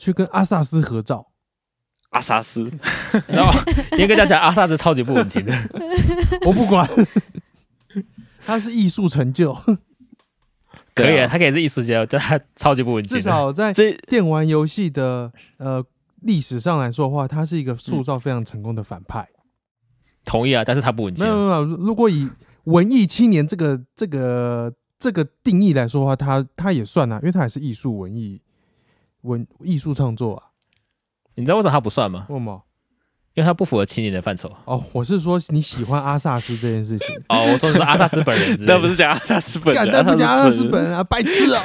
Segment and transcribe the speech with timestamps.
[0.00, 1.28] 去跟阿萨斯合照。
[2.10, 2.68] 阿萨斯，
[3.28, 3.52] 然后
[3.96, 5.52] 严格讲讲，阿萨斯超级不文青的。
[6.44, 6.88] 我不管，
[8.44, 9.56] 他是艺术成就，
[10.92, 13.16] 可以他可以是艺术家，但他超级不文青。
[13.16, 15.84] 至少在这电玩游戏的呃
[16.22, 19.28] 历史上来说的话，他是一个塑造非常成功的反派。
[20.24, 21.30] 同意啊，但是他不文青没。
[21.30, 22.28] 有，没有如果以
[22.64, 28.42] 文艺青年这个这个这个定义来说的话，他他也算啊，因为他也是艺术文艺
[29.22, 30.46] 文艺术创作啊。
[31.34, 32.26] 你知道为什么他不算吗？
[32.28, 32.62] 为什么？
[33.34, 34.54] 因为他不符合青年的范畴。
[34.64, 41.62] 哦，我是说你喜欢阿萨斯这件事情，哦，我说的是阿萨斯本人之类的，那不是讲阿萨斯本干人，但不讲阿萨斯本人啊，白痴啊！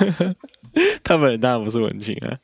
[1.03, 2.37] 他本人当然不是文青啊。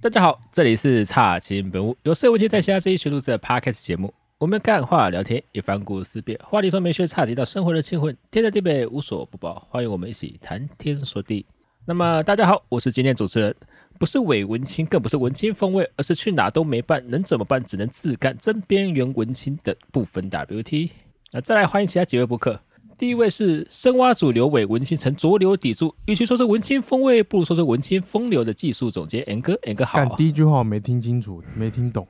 [0.00, 4.14] 大家好，这里是差情本物，由社会期在下这一学录制的 podcast 节目。
[4.38, 9.66] 我们干话聊天，一番故事思辨，话题从美学差级到生活的清混，天南地北无所不包。
[9.70, 11.44] 欢迎我们一起谈天说地。
[11.86, 13.54] 那么大家好，我是今天主持人，
[13.98, 17.62] 不是伪文青，更不是文青风味，而是去哪都没办，能怎么办？
[17.62, 20.90] 只能自干，真边缘文青的部分 WT。
[21.32, 22.58] 那再来欢迎其他几位播客。
[22.96, 29.98] 第一位是深挖主流伪文青成浊流砥柱，与其说是文青风味，不如说是文青风流的技术总监 N 哥，N 哥好。
[29.98, 32.08] 干第一句话我没听清楚，没听懂。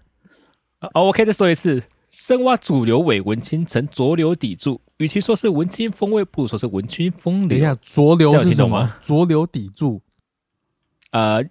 [0.94, 7.50] 哦，我可以再说一次，深挖主流伪文青呈浊流砥柱，与其说是文青风味，不如说是文青风流。
[7.50, 8.92] 等一下，浊流是什么？
[9.02, 10.00] 浊流砥柱，
[11.10, 11.42] 呃，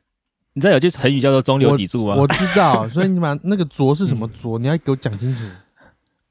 [0.54, 2.16] 你知道有句成语叫做中流砥柱吗？
[2.16, 5.42] 我知道，所以你把那个浊是什么 浊，你要给我讲清楚。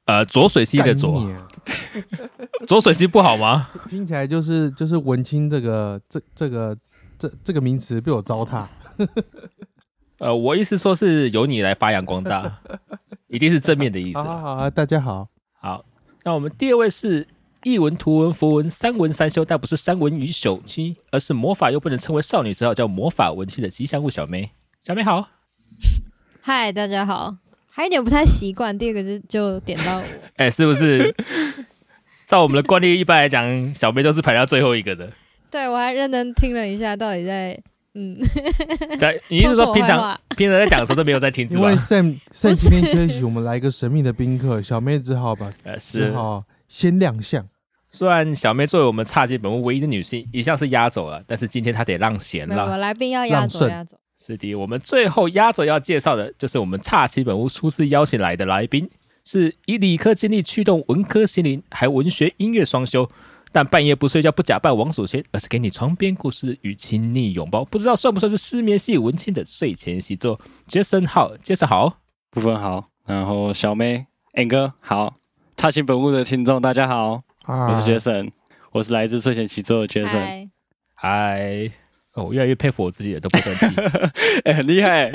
[0.05, 1.47] 呃，浊水溪的干浊，啊
[2.67, 3.69] 浊水溪不好吗？
[3.89, 6.77] 听起来就是就是文青这个这这个
[7.19, 8.65] 这这个名词被我糟蹋。
[10.19, 12.59] 呃，我意思说是由你来发扬光大，
[13.27, 14.37] 一定是正面的意思好啦。
[14.37, 15.27] 好好，大家好，
[15.59, 15.83] 好，
[16.23, 17.27] 那我们第二位是
[17.63, 24.49] 译文、图文、符文三文三修，但不是三文与朽妻，而是魔法又不能称为少女，只好叫魔法文青的吉祥物小梅。
[24.81, 25.27] 小梅好，
[26.41, 27.35] 嗨，大家好，
[27.69, 28.77] 还有点不太习惯。
[28.77, 30.03] 第二个就就点到我，
[30.37, 31.13] 哎、是不是？
[32.25, 35.11] 照我们的惯例，一般来讲，小梅都是排到最后一个的。
[35.49, 37.57] 对我还认真听了一下，到底在
[37.97, 38.15] 嗯，
[38.99, 46.11] 在你是说平常平常在讲的时候都没有在听，是吧因为？Sam Sam 今天缺席，我们来一个神秘的宾客，小妹只好把呃，只是。
[46.11, 47.43] 好先亮相。
[47.89, 52.77] 虽然小妹作为我们差劲本物唯一的女性，一向是压轴了，但是今天她得让贤了，我了。
[52.77, 53.97] 来宾要压走压走。
[54.23, 58.87] 是的，我们最后压轴要介绍的就是我们差奇本屋初次邀请来的来宾，
[59.23, 63.09] 是以理科经历驱动文科心灵，还文学音乐双修。
[63.51, 67.65] 但半夜不睡觉，不假扮王祖先，而是给你床边故事与亲昵拥抱。
[67.65, 71.99] 不知道算不算是失眠系文青的睡前习作？Jason 好，Jason 好。
[72.29, 75.15] 部分好，然后小妹、N 哥好，
[75.55, 78.29] 差行本物的听众大家好，啊我是 Jason，
[78.73, 80.49] 我是来自睡前习作的 Jason，嗨，
[80.93, 81.71] 嗨，
[82.13, 83.65] 哦，我越来越佩服我自己了，都不断气。
[84.45, 85.09] 哎、很厉害。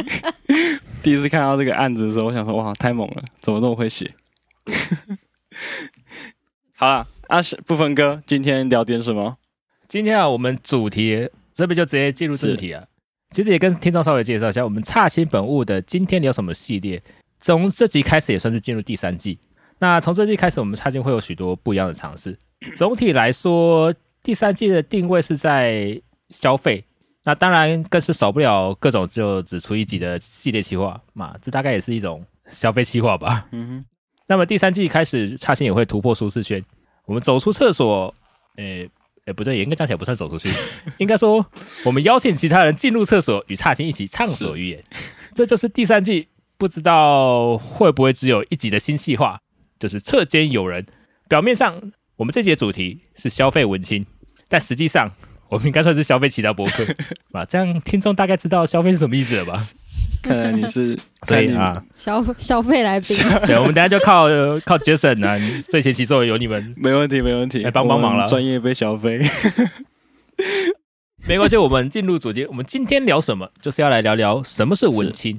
[1.02, 4.12] 第一次看到这个案子的时候，我想说哇，太猛了，怎么这么会写？
[6.82, 9.36] 好了，啊，是部分哥，今天聊点什么？
[9.86, 12.84] 今天啊，我们主题这边就直接进入正题啊。
[13.30, 17.00] 其实也跟听众稍微介绍一下，我们差清本物的今天聊什么系列。
[17.38, 19.38] 从这集开始也算是进入第三季。
[19.78, 22.36] 那从这季开始，我们差清会有许多不一样的尝试。
[22.74, 23.94] 总体来说，
[24.24, 26.84] 第三季的定位是在消费。
[27.22, 33.46] 那当然更是少不了各种就只出一集的系列企划嘛，这大概也是一种消费企划吧。
[33.52, 33.84] 嗯
[34.26, 36.62] 那么第三季开始，差星也会突破舒适圈。
[37.04, 38.14] 我们走出厕所，
[38.56, 38.88] 诶、
[39.26, 40.48] 诶、不对，应该讲起来不算走出去，
[40.98, 41.44] 应该说
[41.84, 44.82] 我们邀请其他人进入厕所，与差星一起畅所欲言。
[45.34, 49.40] 这就是第三季，不知道会不会只有一集的新计划，
[49.78, 50.86] 就是侧间有人。
[51.28, 54.06] 表面上我们这节主题是消费文青，
[54.48, 55.10] 但实际上
[55.48, 56.84] 我们应该算是消费其他博客
[57.32, 57.44] 吧？
[57.48, 59.66] 这样听众大概知道消费是什么意思了吧？
[60.28, 63.16] 哼， 看来你是，所以啊，消消费来宾，
[63.46, 64.26] 对，我们等下就靠
[64.64, 65.36] 靠 Jason 啊，
[65.68, 69.20] 最前期作有你们没问题，没问题，来帮帮忙了专业被消费。
[71.28, 72.44] 没关系，我们进入主题。
[72.46, 73.48] 我们今天聊什么？
[73.60, 75.38] 就是要来聊聊什么是文青，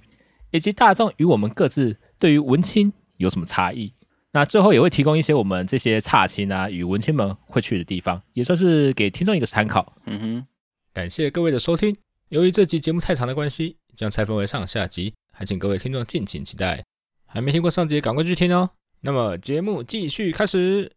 [0.51, 3.91] 以及大众与我们各自对于文青有什么差异。
[4.31, 9.93] 那最后也会提供一些我们这些差青啊与文青们会去的地方，也算是给听众一个参考。
[10.05, 10.45] 嗯哼，
[10.93, 11.95] 感谢各位的收听。
[12.33, 16.83] 由于这集节目太长的关系，将拆分为上下集，还请各位听众敬请期待。
[17.27, 18.71] 还没听过上集，赶快去听哦。
[19.01, 20.91] 那么节目继续开始，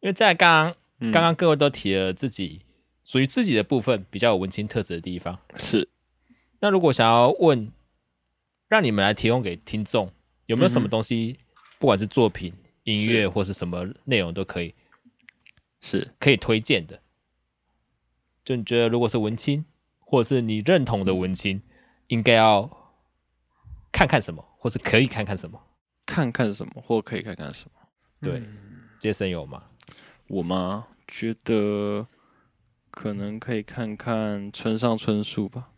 [0.00, 2.60] 因为在刚刚嗯刚刚各位都提了自己
[3.04, 5.40] 属于自己的部分比较有文青特质的地方。
[5.56, 5.88] 是
[6.60, 7.72] 那如果想要问，
[8.68, 10.12] 让你们来提供给听众，
[10.44, 11.38] 有没有什么东西，
[11.78, 12.52] 不管是作品、
[12.84, 14.74] 音乐或是什么内容都可以，
[15.80, 17.00] 是，可以推荐的？
[18.44, 19.64] 就你觉得如果是文青，
[20.12, 21.62] 或者是你认同的文青，
[22.08, 22.68] 应该要
[23.90, 25.58] 看看什么，或是可以看看什么？
[26.04, 27.80] 看看什么，或可以看看什么？
[28.20, 28.42] 对，
[28.98, 29.62] 杰森有吗？
[30.28, 30.84] 我吗？
[31.08, 32.06] 觉得
[32.90, 35.70] 可能可以看看村上春树吧。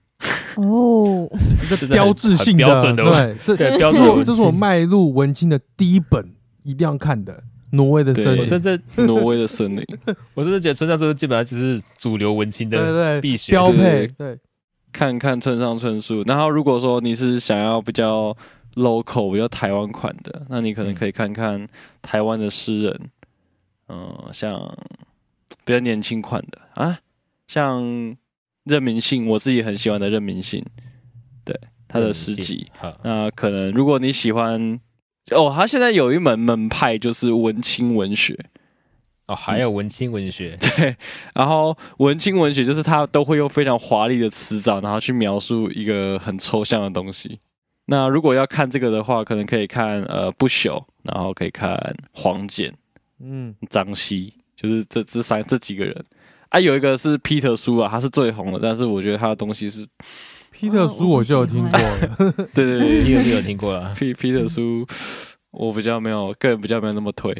[0.56, 1.30] 哦，
[1.70, 6.34] 这标志性很标准的对，这对这标准的文是我这是我迈入文青的第一本
[6.64, 7.32] 一定要看的
[7.74, 8.44] 《挪威的森林我》。
[8.48, 9.84] 甚至挪威的森林，
[10.34, 13.52] 我甚至觉得村上春树基本上就是主流文青对的对必选。
[13.52, 14.38] 标对配对，
[14.92, 16.22] 看看村上春树。
[16.26, 18.36] 然后如果说你是想要比较
[18.74, 21.66] local、比较台湾款的，那你可能可以看看
[22.02, 23.00] 台湾的诗人，
[23.88, 24.76] 嗯、像
[25.64, 26.98] 比较年轻款的啊，
[27.46, 28.16] 像
[28.64, 30.64] 任明信，我自己很喜欢的任明信，
[31.44, 32.66] 对他的诗集。
[32.76, 34.80] 好，那可能如果你喜欢，
[35.30, 38.38] 哦，他现在有一门门派就是文青文学，
[39.26, 40.96] 哦，还有文青文学， 对，
[41.34, 47.40] 然后文青文学就是他都会用非常华丽的词藻，然后去描述一个很抽象的东西。
[47.86, 51.78] 那如果要看这个的话，可能可以看呃不朽，然后可以看
[52.12, 52.72] 黄简、
[53.20, 56.04] 嗯，张希，就是这这三这几个人
[56.48, 56.58] 啊。
[56.58, 59.86] 有一个是 Peter 书啊，他是最红的，但是我觉得他的东西是，
[60.70, 62.16] Peter 书我就有听过了，
[62.54, 64.86] 对对对 你有你有听过了？，P Peter 书
[65.50, 67.32] 我比较没有，个人比较没有那么推。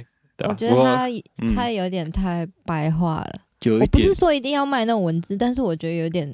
[0.48, 1.06] 我觉得他
[1.42, 3.32] 嗯他有点太白话了。
[3.62, 6.28] 有一点我不是说一定要卖那种文字，但是我觉得有点，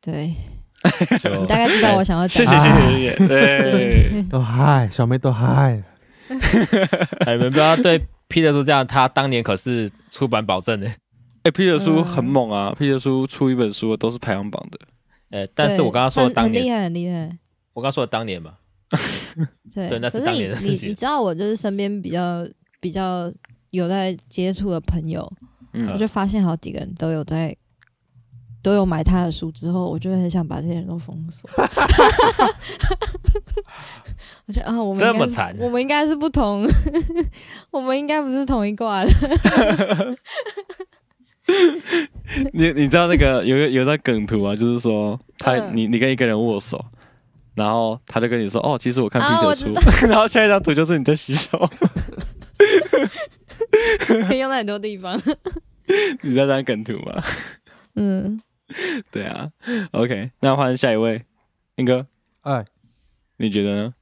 [0.00, 0.28] 对
[1.40, 2.90] 你大概知道我想要讲谢谢什么。
[2.90, 5.82] 谢谢谢谢， 对，都嗨，小妹都嗨，
[7.26, 10.86] 哎你们不要对 Peter 说这样，他当年可是出版保证的。
[11.42, 14.78] 哎，Peter 书嗯很猛啊，Peter 书出一本书都是排行榜的。
[15.30, 17.38] 呃，但是我刚刚说的当年，很很厉害，很厉害。
[17.72, 18.54] 我刚刚说的当年嘛，
[19.74, 22.46] 对，对那是可是你当年的事情你你知道，我就是身边比较
[22.80, 23.32] 比较
[23.70, 25.30] 有在接触的朋友，
[25.72, 27.54] 嗯我就发现好几个人都有在
[28.62, 31.48] 都有买他的书，之后我就会很想把这些人都封锁。
[34.46, 36.64] 我觉得啊，我们应该是这么惨我们应该是不同，
[37.70, 39.10] 我们应该不是同一挂的。
[42.52, 46.82] 你你知道那个有有张梗图啊，就是说他嗯你你跟一个人握手，
[47.54, 49.72] 然后他就跟你说哦，其实我看啊 Peter 我书，
[50.08, 51.58] 然后下一张图就是你在洗手，
[54.26, 55.16] 可以用在很多地方。
[56.22, 57.22] 你知道这张梗图吗？
[57.94, 58.40] 嗯，
[59.12, 59.48] 对啊
[59.92, 61.24] ，OK，那换下一位，
[61.76, 62.06] 英哥，
[62.42, 62.64] 哎，
[63.38, 63.94] 你觉得呢？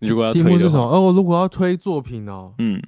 [0.00, 0.82] 你如果要推的话目是什么？
[0.82, 2.82] 哦，我如果要推作品哦，嗯，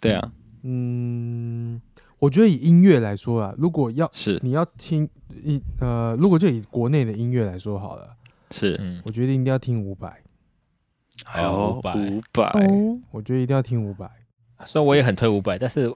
[0.00, 0.32] 对啊，
[0.64, 1.80] 嗯，
[2.18, 5.08] 我觉得以音乐来说啊，如果要是你要听
[5.44, 8.16] 一呃，如果就以国内的音乐来说好了，
[8.50, 10.10] 是，嗯，我觉得一定要听伍佰，
[11.24, 11.94] 还有五百。
[11.94, 14.10] 五百，哦，我觉得一定要听伍佰。
[14.64, 15.94] 虽然我也很推五百，但是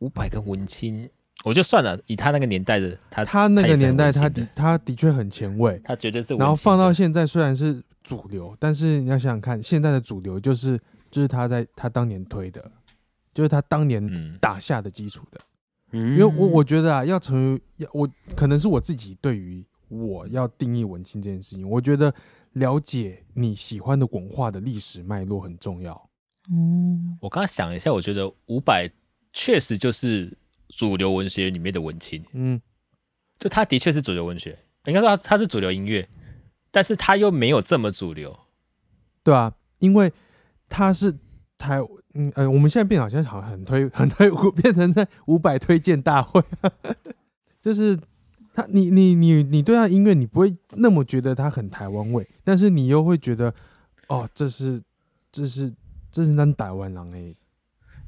[0.00, 1.08] 五百跟文青，
[1.44, 10.78] 我就算了，以他那个年代的他，他那个也是很年代，文青的他的他的确很前卫，他绝对是文青的，然后放到现在虽然是主流，但是你要想想看，现在的主流就是
[11.10, 12.70] 就是他在他当年推的，
[13.38, 15.40] 就是他当年嗯，打下的基础的。
[15.92, 22.12] 因因为我我觉得啊，要成为要我可能是我自己对于我要定义文青这件事情，我觉得
[22.54, 26.10] 了解你喜欢的文化的历史脉络很重要。
[26.50, 28.90] 嗯，我刚刚想了一下，我觉得五百
[29.32, 30.36] 确实就是
[30.70, 32.60] 主流文学里面的文青，嗯，
[33.38, 36.08] 就他的确是主流文学，应该说他他是主流音乐，
[36.72, 38.36] 但是他又没有这么主流。
[39.22, 40.12] 对啊，因为
[40.68, 41.16] 他是
[41.56, 41.78] 台
[42.18, 44.28] 嗯呃，我们现在变好像好像很推很推，
[44.60, 46.42] 变成在五百推荐大会，
[47.62, 47.96] 就是
[48.52, 53.54] 他你你你你对他音乐，你不会那么觉得他很台湾味，但是你又会觉得
[54.08, 54.82] 哦，这是
[55.30, 55.72] 这是
[56.10, 57.36] 这是咱台湾人诶，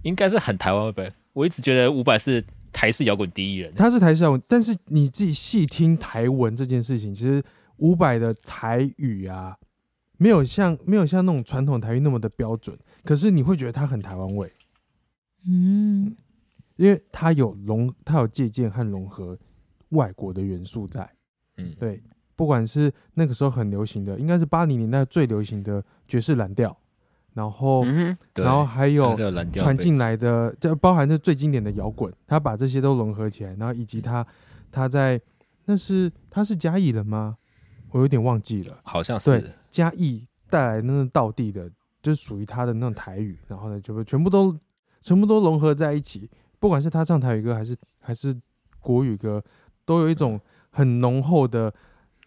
[0.02, 1.14] 应该是很台湾呗。
[1.32, 7.40] 我一直觉得伍佰是台式摇滚第一人，他是台式摇滚，但是你自己细听台文这件事情，其实
[7.76, 9.56] 伍佰的台语啊，
[10.18, 14.52] 没有像没有像那种传统台语那么的标准，可是你会觉得他很台湾味。
[15.46, 16.14] 嗯，
[16.76, 19.38] 因为它有融，它有借鉴和融合
[19.90, 21.10] 外国的元素在。
[21.56, 22.02] 嗯，对，
[22.36, 26.76] 不管是那个时候很流行的，应该是八零年代最流行的爵士蓝调，
[27.34, 34.26] 然后、嗯然后还有蓝调传进来的，就包含是最经典的摇滚，他把这些都融合起来，然后以及他
[34.70, 35.20] 他在
[35.64, 37.36] 那是他是嘉义人吗？
[37.90, 38.78] 我有点忘记了。
[38.84, 41.70] 好像对是嘉义带来那种道地的，
[42.02, 44.58] 就是属于他的那种台语，然后呢，就全部都
[45.00, 46.28] 全部都融合在一起。
[46.58, 48.38] 不管是他唱台语歌还是还是
[48.80, 49.42] 国语歌，
[49.84, 50.40] 都有一种
[50.70, 51.72] 很浓厚的，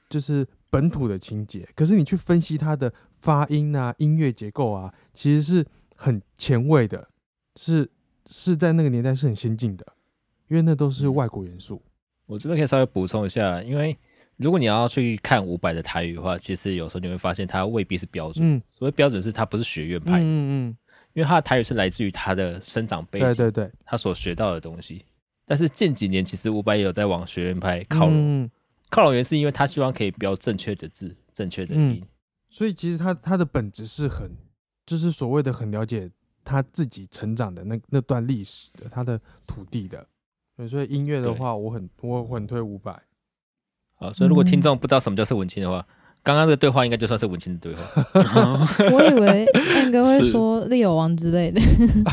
[0.10, 1.68] 就是本土的情节。
[1.75, 5.65] 可是你去分析他的发音啊、音乐结构啊，其实是
[5.96, 7.10] 很前卫的，
[7.56, 7.89] 是
[8.25, 9.86] 是在那个年代是很先进的，
[10.48, 11.82] 因为那都是嗯外国元素。
[12.25, 13.96] 我这边可以稍微补充一下，因为
[14.43, 18.45] 如果你要去看伍佰的台语的话，其实有时候你会发现他未必是标准。
[18.45, 20.77] 嗯所谓标准是他不是学院嗯派，嗯
[21.13, 25.05] 因为他的台语是来自于他的生长背嗯，景，对对对，他所学到的东西。
[25.45, 28.13] 但是近几年，其实伍佰也有在往学院派靠拢。
[28.43, 28.51] 嗯，
[28.89, 32.03] 靠拢原因是因为他希望可以标正确的字、正确的音。
[32.50, 34.31] 所以其实他他的本质是很，
[34.85, 36.09] 就是所谓的很了解
[36.43, 40.05] 他自己成长的那那段历史的，他的土地的。
[40.69, 43.00] 所以音乐的对话，我很我很推伍佰。
[44.03, 45.86] 好，所以如果听众不知道什么叫是文青的话，
[46.24, 47.79] 刚刚这个对话应该就算是文青的对话。
[48.91, 49.45] 我以为
[49.75, 51.62] 燕哥会说利友王之类的，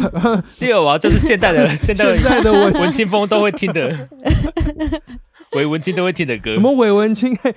[0.56, 4.08] 第二王就是现代的 现代的文文青风都会听的，
[5.56, 6.54] 伪文青都会听的歌。
[6.54, 7.36] 什么伪文青？
[7.36, 7.52] 嘿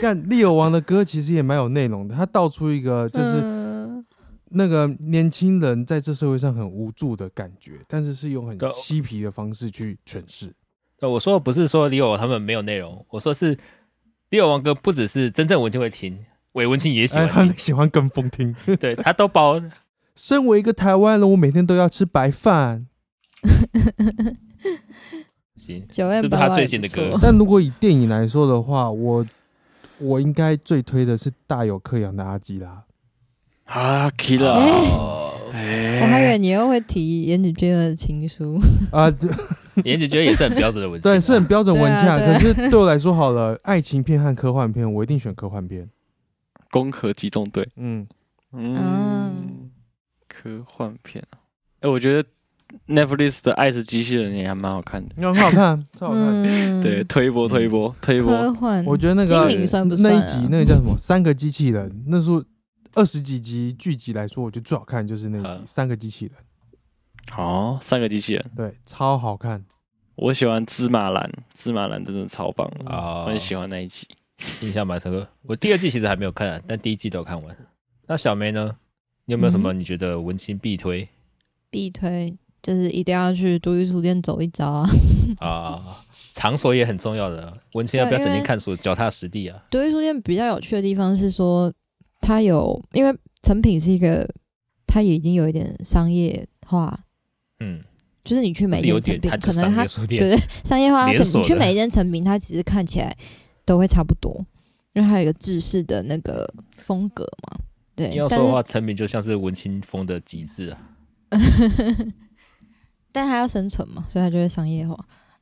[0.00, 4.04] 看利友王的歌其实也蛮有内容的，他道出一个就是嗯
[4.50, 10.52] 那个年轻人在这社会上很无助的感觉，但是是用很嬉皮的方式去诠释。
[11.00, 13.58] 呃我说的不是说李友他们没有内容，我说是
[14.30, 18.56] 李友王哥不只是真正文青会听，伪文青也喜哎，欢喜欢跟风听。
[18.80, 19.60] 对他都包。
[20.16, 22.86] 身为一个台湾人，我每天都要吃白饭。
[25.54, 27.18] 行，是不是他最新的歌？
[27.20, 29.26] 但如果以电影来说的话，我
[29.98, 32.85] 我应该最推的是大有克洋的阿基拉。
[33.66, 36.00] 啊哦，哎。
[36.02, 38.58] 我还以为你又会提颜子君的情书，
[38.90, 39.30] 啊，对
[39.84, 42.18] 颜值觉得也是很标准的文青啊，对，是很标准文青啊。
[42.18, 45.88] 可是对我来说，好了，爱情片和科幻片，我一定选科幻片。
[46.70, 48.06] 攻壳机动队，嗯，
[48.52, 49.70] 嗯，
[50.28, 51.38] 科幻片啊，
[51.80, 52.28] 哎，我觉得
[52.88, 56.22] Netflix 的《爱是机器人》也还蛮好看的，很好看， 超好看。
[56.22, 60.18] 嗯，对，，推一波，推一波，推一波，科幻，我觉得那精个灵算不算啊？
[60.18, 60.94] 那一集那个叫什么？
[60.98, 62.24] 三个机器人，那是
[62.96, 66.34] 二十几集剧集来说，我觉得最好看就是那一集嗯三个机器人，
[67.36, 69.62] 哦，三个机器人，对，超好看。
[70.14, 74.08] 我喜欢芝麻蓝，芝麻蓝真的超棒，啊，我很喜欢那一集。
[74.62, 75.28] 印象蛮深刻。
[75.42, 77.54] 我第二季其实还没有看、啊，但第一季都看完。
[78.06, 78.76] 那小梅呢？
[79.26, 81.06] 你有没有什么你觉得文青必推
[81.68, 84.88] 必推，就是一定要去独立书店走一遭啊！
[85.38, 86.04] 啊？
[86.32, 89.62] 场所也很重要的，文青要不要整天看书，脚踏实地啊？
[89.70, 91.70] 独立书店比较有趣的地方是说，
[92.20, 94.28] 它有因为成品是一个，
[94.86, 97.04] 它也已经有一点商业化，
[97.60, 97.82] 嗯，
[98.22, 103.16] 就是你去每是有间成品，可能它对商业化，它可能你去每一间成品，它其实看起来
[103.64, 104.44] 都会差不多，
[104.94, 107.58] 因为它有一个制式的那个风格嘛。
[107.94, 110.90] 对，要说的话，成品就像是文青风的极致啊。
[113.10, 114.94] 但它要生存嘛，所以它就会商业化。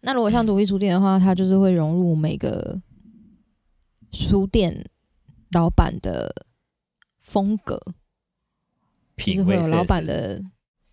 [0.02, 2.80] 那如果像独立书店的话，它就是会融入每个
[4.12, 4.88] 书店
[5.50, 6.32] 老板的
[7.24, 7.94] 风格，就是
[9.16, 10.38] 品味会有老板的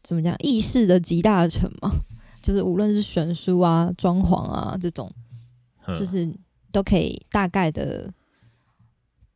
[0.02, 1.92] 怎么讲意识的集大成嘛，
[2.42, 5.12] 就是无论是选书啊、装潢啊这种，
[5.86, 6.28] 嗯就是
[6.72, 8.12] 都可以大概的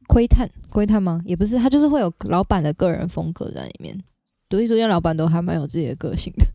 [0.08, 1.22] 窥探窥探吗？
[1.26, 4.02] 也不是，他就是会有老板的个人风格在里面。
[4.48, 6.46] 独立书店老板都还蛮有自己的个性的。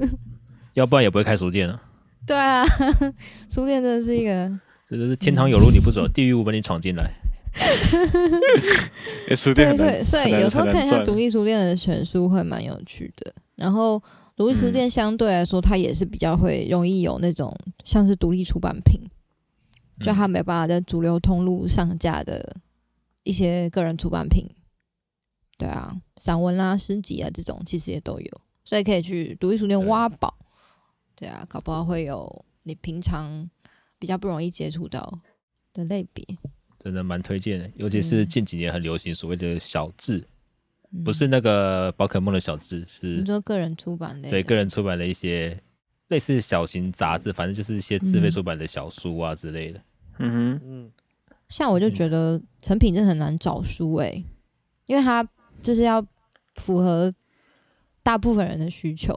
[0.74, 1.80] 要不然也不会开书店了。
[2.26, 2.62] 对啊，
[3.48, 4.50] 书店真的是一个
[4.86, 7.21] 这就是天堂有路你不走，地狱无门你闯进来。
[9.28, 13.34] 哎，书店对，很难，所以所以有时候看一下独立书店的选书会蛮有趣的。
[13.54, 14.02] 然后
[14.34, 17.54] 独立书店相对来说，它也是比较会容易有那种
[17.84, 19.00] 像是独立出版品，
[20.00, 22.56] 就它没办法在主流通路上架的
[23.22, 24.46] 一些个人出版品。
[25.58, 30.34] 对啊，散文啦、诗集啊这种其实也都有，所以可以去独立书店挖宝。
[31.14, 33.48] 对啊，搞不好会有你平常
[33.98, 35.20] 比较不容易接触到
[35.72, 36.24] 的类别。
[36.82, 38.26] 真的蛮推荐的，尤其是嗯。
[38.26, 40.26] 近几年很流行所谓的小志，
[40.90, 41.04] 嗯。
[41.04, 45.56] 不是那个宝可梦的小志，是你说个人出版的，对个人出版的一些
[46.08, 49.80] 类似小型杂志，反正就是一些自费嗯出版的小书啊之类的。
[50.18, 50.90] 嗯哼，嗯，
[51.48, 54.24] 像我就觉得成品真的很难找书诶、
[54.86, 55.26] 因为它
[55.62, 56.04] 就是要
[56.56, 57.14] 符合
[58.02, 59.14] 大部分人的需求，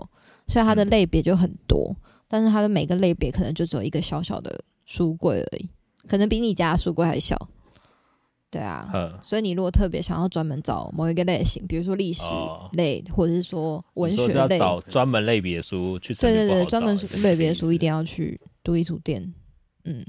[0.48, 0.90] 所以它的嗯。
[0.90, 1.96] 类别就很多，
[2.28, 5.68] 但是它的每个类别可能就只有一个小小的书柜而已，
[6.08, 7.50] 可能比你家的书柜还小。
[8.56, 19.34] 对啊，呵，所以你如果特别想要专门找某一个类型，比如说历史哦类，或者是说文学类，找专门类别的书去成对对对，专门类别的书一定要去独立书店。
[19.84, 20.06] 嗯，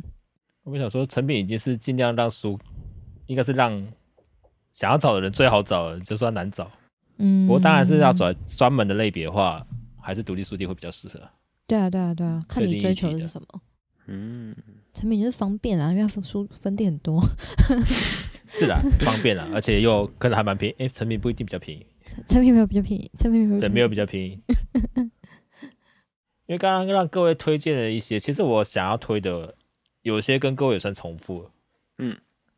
[0.63, 2.57] 我想说，成品已经是尽量让书，
[3.27, 3.85] 应该是让
[4.71, 6.71] 想要找的人最好找的，就算难找。
[7.17, 9.67] 嗯，不过当然是要找专门的类别的话，
[10.01, 11.21] 还是独立书店会比较适合。
[11.67, 13.49] 对啊，对啊，对啊，看你追求的是什么。
[14.07, 14.55] 嗯，
[14.95, 17.21] 成品就是方便啊，因为它分书分店很多。
[18.59, 20.75] 是啦，方便了，而且又可能还蛮便宜。
[20.79, 21.87] 哎、成品不一定比较便宜，
[22.27, 24.41] 成品没有比较便宜，成品没有对，没有比较便宜。
[26.47, 29.55] 因为刚刚让各位推荐的一些，其实我想要推的
[30.03, 31.51] 有些跟各位也算重复。
[31.99, 32.17] 嗯，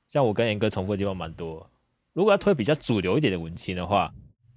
[0.09, 1.69] 像我跟严哥重复的地方蛮多。
[2.13, 4.13] 如果要推比较主流一点的文青的话，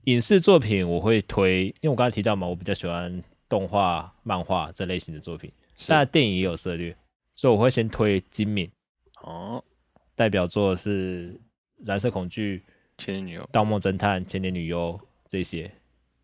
[0.06, 6.96] 影视作品我会推，因为我刚才提到嘛，我比较喜欢动画、漫画这类型的作品，是当然电影也有涉猎，
[7.34, 8.70] 所以我会先推金敏，
[9.22, 9.64] 哦，
[10.22, 11.34] 代表作是
[11.88, 12.60] 《蓝色恐惧》
[13.04, 14.92] 《千年女友盗梦侦探》《千年女优》
[15.28, 15.72] 这些。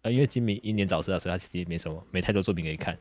[0.04, 2.96] 呃，因为金明英年早逝啊，所以他其实也没什么，没太多作品可以看，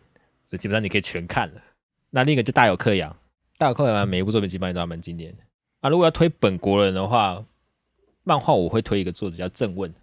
[0.46, 1.60] 所以基本上你可以全看了。
[2.08, 3.14] 那另一个就大有克洋，
[3.58, 5.42] 大有克洋每一部作品基本上都还蛮经典的。
[5.80, 7.44] 啊，如果要推本国人的话，
[8.24, 9.94] 漫画我会推一个作者叫郑问，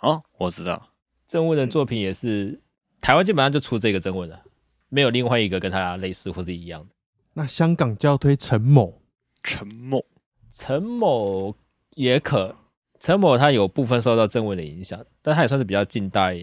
[0.00, 0.88] 哦，我知道，
[1.28, 2.60] 郑问的作品也是
[3.00, 4.42] 台湾基本上就出这个郑问了，
[4.88, 6.88] 没有另外一个跟他类似或是一样的。
[7.34, 9.00] 那香港就要推陈某，
[9.44, 10.02] 陈梦
[10.58, 11.54] 陈某
[11.96, 12.56] 也可，
[12.98, 16.34] 陈某他有部分受到郑问的影响，但他也算是比较近代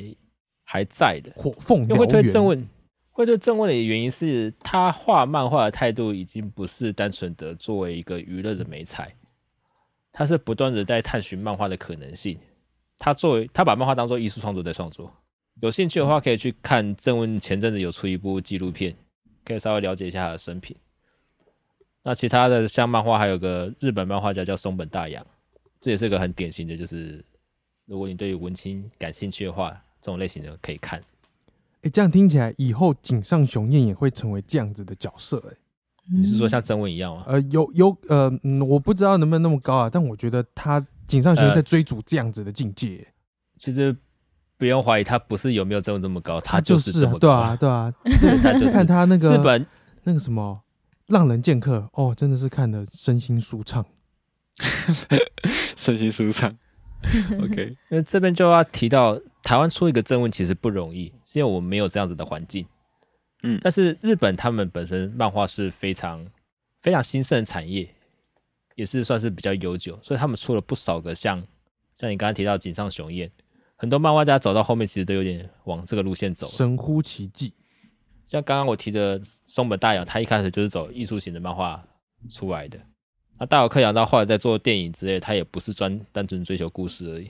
[0.63, 1.31] 还在的。
[1.35, 2.69] 火凤会燎原推郑问，
[3.09, 9.15] 会推郑问的原因是他画漫画的态度已经不是单纯的作为一个娱乐的美材，
[10.11, 12.37] 他是不断的在探寻漫画的可能性。
[12.99, 15.11] 他作为他把漫画当做艺术创作在创作。
[15.59, 18.95] 有兴趣的话，可以去看郑问前阵子有出一部纪录片，
[19.43, 20.75] 可以稍微了解一下他的生平。
[22.03, 25.25] 那其他的像漫画，还有个日本漫画家叫松本大洋，
[25.79, 27.23] 这也是个很典型的，就是
[27.85, 31.01] 如果你对于文青感兴趣的话，这种类型的可以看。
[31.81, 35.55] 哎，这样听起来以后井上雄彦也会成为这样子的角色、哎，
[36.13, 37.23] 你是说像曾文一样吗？
[37.27, 43.05] 呃，有有呃、嗯，我不知道能不能那么高啊，但我觉得他井上雄彦呃在追逐这样子的境界、
[43.57, 43.95] 其实
[44.57, 47.93] 不用怀疑，他不是有没有这么这么高，他就就是对啊，，对啊，
[48.59, 49.65] 就是看他那个日本
[50.03, 50.61] 那个什么
[51.13, 53.85] 《浪人剑客》，哦，真的是看得身心舒畅。
[55.77, 56.57] 身心舒畅。
[57.39, 62.65] OK， 那这边就要提到，台湾出一个正文其实不容易，是因为我们没有这样子的环境。
[63.43, 66.25] 嗯但是日本他们本身漫画是非常
[66.81, 67.93] 非常兴盛的产业，
[68.75, 71.43] 也是算是比较悠久，所以他们出了不少个像
[71.95, 73.29] 像你刚刚提到井上雄彦，
[73.75, 76.53] 很多漫画家走到后面其实都有点往这个路线走了。
[76.53, 77.53] 神乎其技，
[78.33, 81.83] 像刚刚我提的松本大洋，他一开始就是走艺术型的漫画
[82.27, 82.79] 出来的。
[83.37, 87.29] 那大有克洋到后来在做电影之类，他也不是专单纯追求故事而已，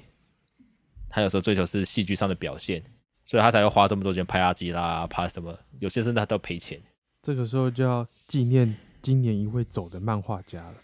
[1.10, 2.82] 他有时候追求是戏剧上的表现，
[3.26, 6.82] 所以他才会花这么多钱拍阿基拉、拍什么，有些甚至他都赔钱。
[7.22, 10.76] 这个时候就要纪念今年一位走的漫画家了，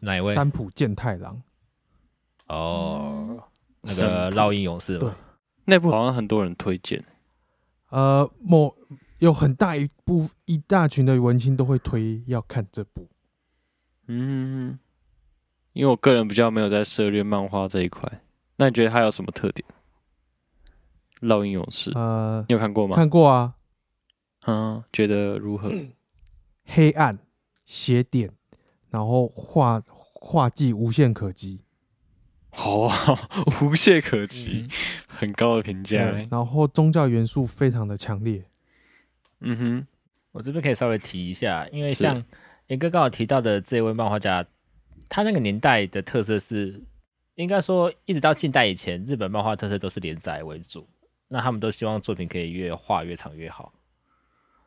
[0.00, 0.34] 哪一位？
[0.34, 1.42] 三浦健太郎。
[2.48, 3.42] 哦，
[3.80, 5.10] 那三个烙印勇士对，
[5.64, 7.02] 那部好像很多人推荐。
[7.90, 8.74] 呃，某
[9.18, 13.08] 有很大一部一大群的文青都会推要看这部。
[14.06, 14.78] 嗯，
[15.72, 18.22] 因为我个人比较没有在涉猎漫画这一块，
[18.56, 19.68] 那你觉得它有什么特点？
[21.20, 22.96] 烙印勇士，呃，你有看过吗？
[22.96, 23.54] 看过啊，
[24.46, 25.70] 嗯，觉得如何？
[26.64, 27.18] 黑暗
[27.64, 28.32] 邪点，
[28.88, 31.60] 然后画画技无限可及，
[32.52, 32.90] 哦，
[33.62, 34.68] 无懈可击，
[35.08, 36.10] 很高的评价。
[36.30, 38.44] 然后宗教元素非常的强烈。
[39.40, 39.86] 嗯哼，
[40.32, 42.24] 我这边可以稍微提一下，因为像
[42.66, 44.44] 严哥刚好提到的这位漫画家，
[45.08, 46.82] 他那个年代的特色是，
[47.36, 50.88] 应该说一直到近代以前，日本漫画特色都是连载为主，
[51.28, 53.72] 那他们都希望作品可以越画越长越好，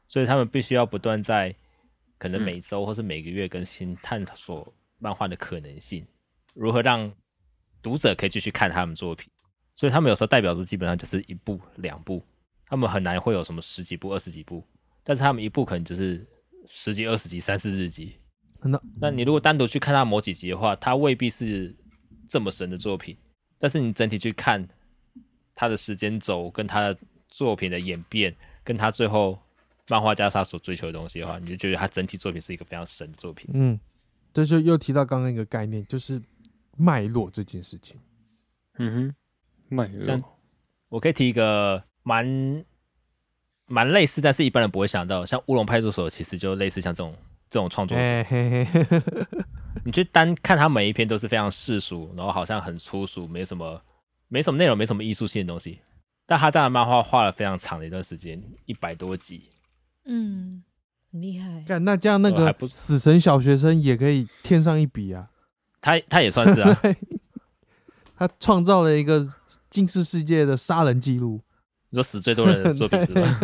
[0.07, 1.53] 所以他们必须要不断在
[2.17, 6.05] 可能每周或是每个月更新，探索漫画的可能性，
[6.53, 7.11] 如何让
[7.83, 9.29] 读者可以继续看他们作品，
[9.75, 12.23] 所以他们有时候代表作基本上就是一部两部，
[12.65, 14.63] 他们很难会有什么十几部、二十几部。
[15.03, 16.25] 但是他们一部可能就是
[16.65, 18.15] 十几、二十集、三四十集。
[18.61, 21.75] 那那你如果单独去看他某几集的话，他未必是
[22.29, 23.17] 这么神的作品。
[23.59, 24.65] 但是你整体去看
[25.53, 29.37] 他的时间轴，跟他的作品的演变，跟他最后
[29.89, 33.49] 漫画家他所追求的东西的话，你就觉得他整体作品是一个非常神的作品。
[33.53, 33.77] 嗯，
[34.33, 36.21] 这就又提到刚刚一个概念，就是
[36.77, 37.99] 脉络这件事情。
[38.79, 39.15] 嗯哼，
[39.69, 40.25] 脉像络，
[40.89, 42.65] 我可以提一个蛮
[43.67, 47.15] 蛮类似，但是一般人不会想到，像乌龙派出所其实就类似像这种
[47.49, 48.03] 这种创作者。
[48.03, 48.87] 哎嘿嘿，
[49.85, 53.81] 你去单看他每一篇都是非常世俗，然后好像很粗俗，没什么
[54.27, 55.79] 没什么内容，没什么艺术性的东西。
[56.25, 59.49] 但他这样的漫画画了非常长的一段时间，一百多集，
[60.05, 60.63] 嗯，
[61.11, 61.63] 很厉害。
[61.67, 65.29] 干那这样那个死神小学生也可以添上一笔啊！
[65.83, 66.81] 他他也算是啊，
[68.15, 69.33] 他创造了一个
[69.69, 71.41] 近世世界的杀人记录。
[71.89, 73.39] 你说死最多人的作品是吧？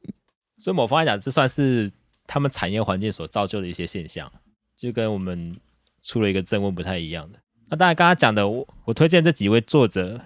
[0.58, 1.92] 所以某方面讲，这算是
[2.26, 4.32] 他们产业环境所造就的一些现象，
[4.74, 5.54] 就跟我们
[6.00, 7.38] 出了一个正问不太一样的。
[7.68, 10.18] 那当然，刚刚讲的，我我推荐这几位作者，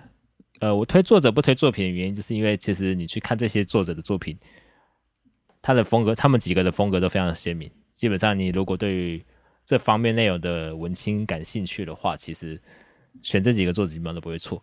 [0.60, 4.38] 呃，我推作者不推作品的原因，就是因为其实你去看这些作者的作品，
[5.60, 7.68] 他的风格，他们几个的风格都非常的鲜明。
[7.92, 9.24] 基本上，你如果对于
[9.66, 12.58] 这方面内容的文青感兴趣的话，其实
[13.20, 14.62] 选这几个作者基本上都不会错。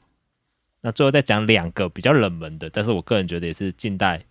[0.82, 4.26] 那最后再讲两个比较冷门的，但是我个人觉得也是近代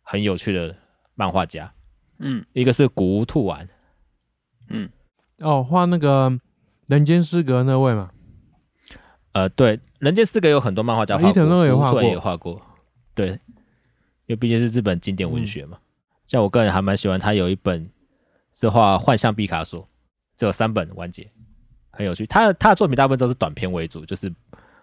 [0.00, 0.74] 很有趣的
[1.14, 1.72] 漫画家，
[2.18, 3.68] 嗯一个是古屋兔丸，
[4.68, 4.88] 嗯，
[5.38, 6.38] 哦，画那个
[6.86, 8.10] 人间失格那位嘛，
[9.32, 12.62] 呃，对，《人间失格》有很多漫画家画过，伊藤润也画过古屋兔丸也画过，
[13.14, 15.78] 对，因为毕竟是日本经典文学嘛。
[16.26, 17.90] 像我个人还蛮喜欢他有一本
[18.54, 19.88] 是画幻象毕卡索，
[20.42, 21.30] 只有三本完结，
[21.92, 22.26] 很有趣。
[22.26, 24.28] 他他的作品大部分都是短篇为主，就是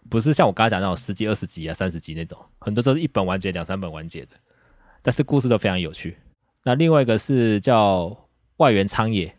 [0.10, 4.38] 不是像我刚才讲那种十几、二十集啊、三十集那种，很多都是一本完结、两三本完结的，
[5.02, 6.16] 但是故事都非常有趣。
[6.64, 9.38] 那另外一个是叫外援苍野，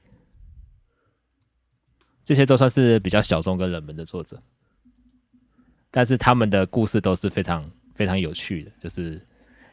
[2.23, 4.43] 这些都算是比较小众跟冷门的作者，
[5.91, 9.27] 但是他们的故事都是非常非常有趣的，就是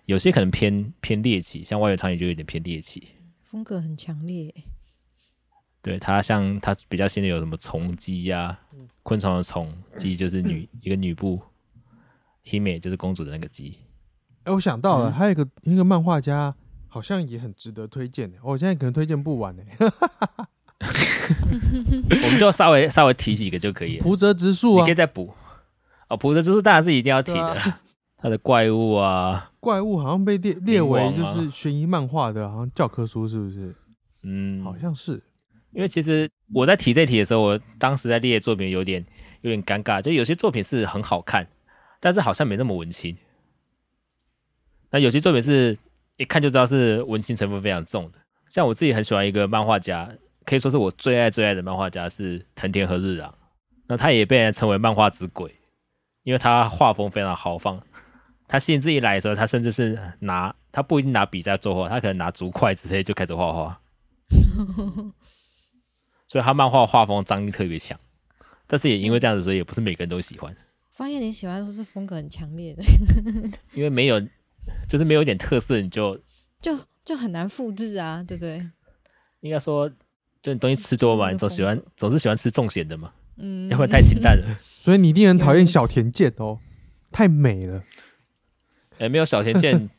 [0.06, 3.06] 有些可能偏偏猎奇，像外援苍野就有点偏猎奇。
[3.44, 4.54] 风格很强烈，
[5.88, 8.58] 对他像他比较新的有什么虫姬呀、
[9.04, 11.41] 昆虫的虫姬就是女一个女部
[12.45, 13.78] ，hime 就是公主的那个姬。
[14.43, 16.54] 哎，我想到了，嗯还有一个一个漫画家，
[16.88, 18.38] 好像也很值得推荐的。
[18.43, 19.63] 我现在可能推荐不完呢。
[20.80, 24.04] 我们就稍微稍微提几个就可以了。
[24.04, 25.34] 蒲泽直树啊你可以，再补。
[26.08, 27.80] 哦，蒲泽直树当然是一定要提的对啦，
[28.17, 33.76] 它的怪物啊， 怪物好像被列列为就是悬疑漫画的，好像教科书是不是？
[34.23, 35.21] 嗯，好像是。
[35.78, 39.06] 因为其实我在提这题的时候，我当时在列作品有点
[39.42, 41.48] 有点尴尬，就有些作品是很好看，
[42.00, 43.16] 但是好像没那么文青。
[44.90, 45.78] 那有些作品是
[46.16, 48.18] 一看就知道是文青成分非常重的，
[48.50, 50.10] 像我自己很喜欢一个漫画家，
[50.46, 53.32] 可以说是我最爱最爱的漫画家是藤田和日郎，
[53.86, 55.54] 那他也被人称为漫画之鬼，
[56.24, 57.80] 因为他画风非常豪放。
[58.48, 63.80] 他兴致一来的时候，他甚至是拿他不一定拿笔在作画，他可能拿竹筷之类就开始画画。
[66.28, 67.98] 所以他漫画画风张力特别强，
[68.68, 70.56] 但是也因为这样子，所以也不是每个人都喜欢，
[70.92, 72.84] 发现你喜欢的都是风格很强烈的，
[73.74, 74.20] 因为没有，
[74.90, 76.20] 就是没有一点特色，你就
[76.62, 78.70] 就就很难复制啊，对不对？
[79.42, 79.90] 应该说，
[80.42, 84.60] 就你东西吃多嘛，你总喜欢总是喜欢吃重咸的嘛，嗯，要不然太清淡了。
[84.82, 86.60] 所以你一定很讨厌小田健哦，
[87.12, 87.84] 太美了，
[88.98, 89.90] 哎、没有小田健，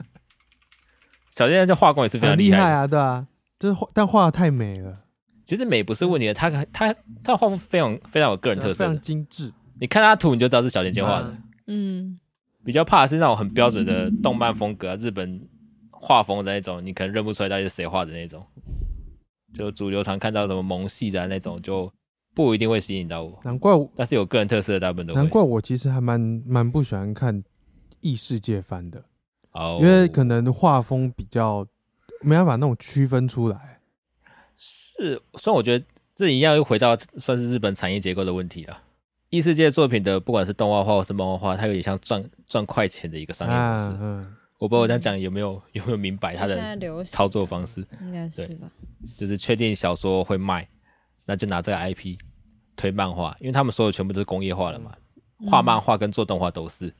[1.35, 2.65] 小田健这画工也是非常厉害的。
[2.65, 3.27] 厉害啊，对啊，
[3.59, 5.05] 就是画但画的太美了，
[5.49, 9.01] 其实美不是问题的，他他他的画风非常非常有个人特色非常。
[9.01, 9.51] 精致。
[9.81, 11.35] 你看他图，你就知道是小田健画的。
[11.69, 12.21] 嗯，
[12.63, 15.49] 比较怕的是那种很标准的动漫风格、啊，日本
[15.91, 18.45] 画风的那种，你可能认不出来到底是谁画的那种。
[19.55, 21.91] 就主流常看到什么萌系的、啊、那种，就
[22.35, 23.41] 不一定会吸引到我。
[23.43, 25.15] 难怪我，但是有个人特色的，大部分都。
[25.15, 27.43] 难怪我其实还蛮蛮不喜欢看
[28.03, 29.03] 异世界番的，
[29.53, 31.67] 哦，因为可能画风比较
[32.21, 33.78] 没办法那种区分出来。
[34.99, 35.85] 是，虽然我觉得
[36.15, 38.83] 这一样又回到算是日本产业结构的问题了。
[39.31, 43.93] 异世界作品的，不管是动画化或是漫画化，它有点像赚赚快钱的一个商业模式。
[43.93, 47.87] 啊，嗯，我不知道我这样讲有没有有没有明白它的操作方式。
[48.01, 48.71] 应该是吧？
[49.17, 50.67] 就是确定小说会卖，
[51.27, 52.17] 那就拿这个 IP
[52.75, 54.93] 推漫画，因为他们所有全部都是工业化了嘛，
[55.47, 56.93] 画漫画跟做动画都是，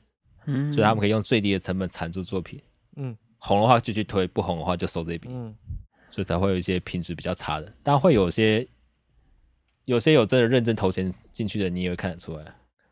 [0.45, 2.61] 嗯所以他们可以用最低的成本产出作品。
[2.95, 5.55] 嗯，红的话就去推，不红的话就收这笔，嗯，
[6.09, 7.73] 所以才会有一些品质比较差的。
[7.83, 8.67] 但会有些
[9.85, 12.45] 有些有真的认真投钱进去的，你也会看得出来。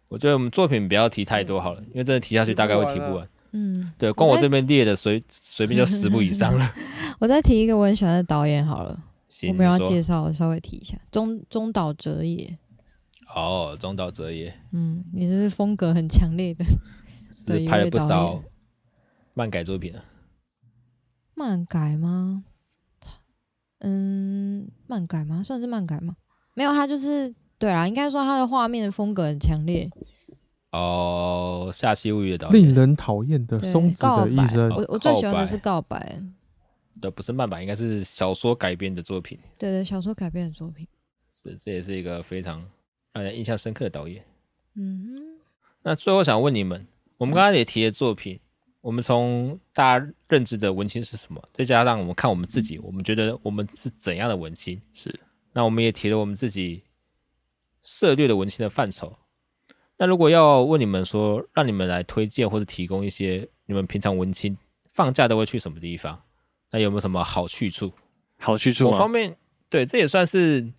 [0.07, 3.29] 我觉得我们作品不要提太多好了，因为真的提下去大概会提不完。
[3.51, 6.73] 嗯，对，光我这边列的随随便就十部以上了。
[7.19, 12.57] 我再提一个我很喜欢的导演好了，行，我们要介绍，稍微提一下中中岛哲也，
[13.33, 16.63] 哦，中岛哲也嗯，也是风格很强烈的
[17.31, 18.43] 是拍了不少。
[19.33, 20.03] 漫改作品啊。
[21.33, 22.43] 漫改吗？
[23.79, 25.41] 嗯，漫改吗？
[25.43, 26.15] 算是漫改吗？
[26.53, 29.89] 没有，他就是对啦，应该说他的画面的风格很强烈。
[30.71, 36.21] 哦，下期物语的导演令，人讨厌的对松子告白的一生，我我最喜欢的是告白，
[36.99, 39.39] 的不是漫版，应该是小说改编的作品。
[39.57, 40.87] 对对，小说改编的作品。
[41.31, 42.63] 是，这也是一个非常
[43.13, 44.23] 让人印象深刻的导演。
[44.75, 45.23] 嗯哼
[45.83, 46.85] 那最后想问你们，
[47.17, 48.39] 我们刚刚也提了作品，
[48.87, 54.81] 我们从大家认知的文青是什么，再加上我们看我们自己，我们觉得我们是怎样的文青？
[54.93, 55.13] 是
[55.51, 56.83] 那我们也提了我们自己
[57.83, 59.13] 涉猎的文青的范畴。
[59.97, 66.23] 那如果要问你们说，让你们来推荐或者提供一些你们平常文青放假都会去什么地方，
[66.71, 67.91] 那有没有什么好去处？
[68.37, 68.91] 好去处吗？
[68.91, 69.35] 某方面，
[69.69, 70.73] 对，这也算是，因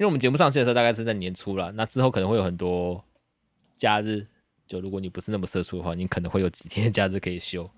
[0.00, 3.02] 为我们节目上线的时候大概是在年初了，那之后可能会有很多
[3.74, 4.26] 假日，
[4.74, 7.68] 就如果你不是那么社畜的话，你可能会有几天假日可以休。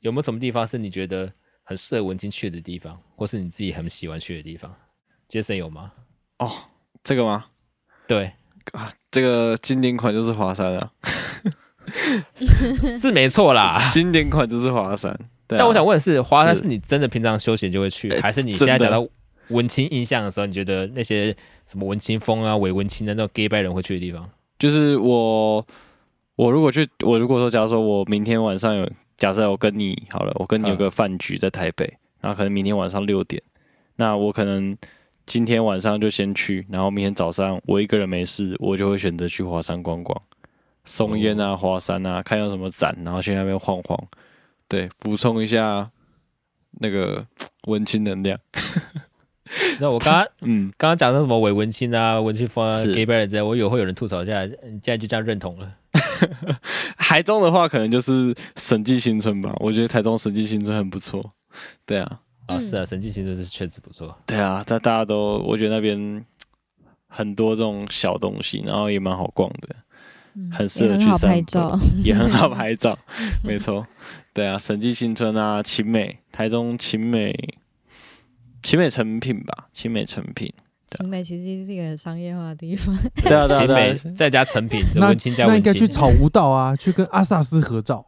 [0.00, 4.74] 有没有什么地方是你觉得很适合文青去的地方，或是你自己很喜欢去的地方。
[5.28, 5.92] 杰森有吗？
[6.38, 6.50] 哦，
[7.04, 7.44] 这个吗？
[8.08, 8.32] 对
[8.72, 10.92] 啊，这个经典款就是华山啊，
[13.00, 13.88] 是没错啦。
[13.94, 15.16] 经典款就是华山。
[15.46, 19.06] 对啊但我想问的是，华山是是你真的平常休闲就会去，呃还是你现在讲到
[19.48, 21.34] 文青印象的时候，你觉得那些
[21.66, 24.28] 什么文青风啊、伪文青的那种 gay 拜人会去的地方？
[24.58, 25.64] 就是我，
[26.36, 33.42] 我如果去，我如果说，假如说我明天晚上有，假设我跟你好了，我跟你有个饭局在台北，然后可能明天晚上六点，
[33.96, 34.76] 那我可能
[35.26, 40.20] 今天晚上就先去，然后明天早上我一个人没事，我就会选择去华山逛逛，
[40.84, 43.98] 松烟啊、华山啊，看有什么展，然后去那边晃晃，
[44.66, 45.90] 对，补充一下
[46.80, 47.26] 那个
[47.68, 48.38] 文青能量，
[49.78, 50.26] 那我刚刚。
[50.40, 52.94] 嗯，刚刚讲的什么伪文青啊、文青风啊、是。
[52.94, 55.70] Gay 拜人之类，我以为会有人吐槽一下，你现在就这样认同了。
[56.98, 61.32] 台中的话，可能就是审计新村吧，我觉得台中审计新村很不错，
[61.86, 62.20] 对啊。
[62.46, 64.18] 啊，嗯是啊，神迹新村是确实不错。
[64.26, 66.24] 对啊，在大家都，我觉得那边
[67.06, 69.76] 很多这种小东西，然后也蛮好逛的，
[70.34, 71.78] 嗯很适合去散拍照。
[72.02, 72.98] 也很好拍照，
[73.44, 73.86] 没错。
[74.34, 77.32] 对啊，审计新村啊，秦美，台中秦美，
[78.62, 80.52] 秦美成品吧，秦美成品。
[80.98, 85.88] 新美其实是一个很商业化的地方， 对啊，对啊，再加成品，那文青加文那应该去青。
[85.88, 88.06] 草悟道啊，去跟阿萨斯合照。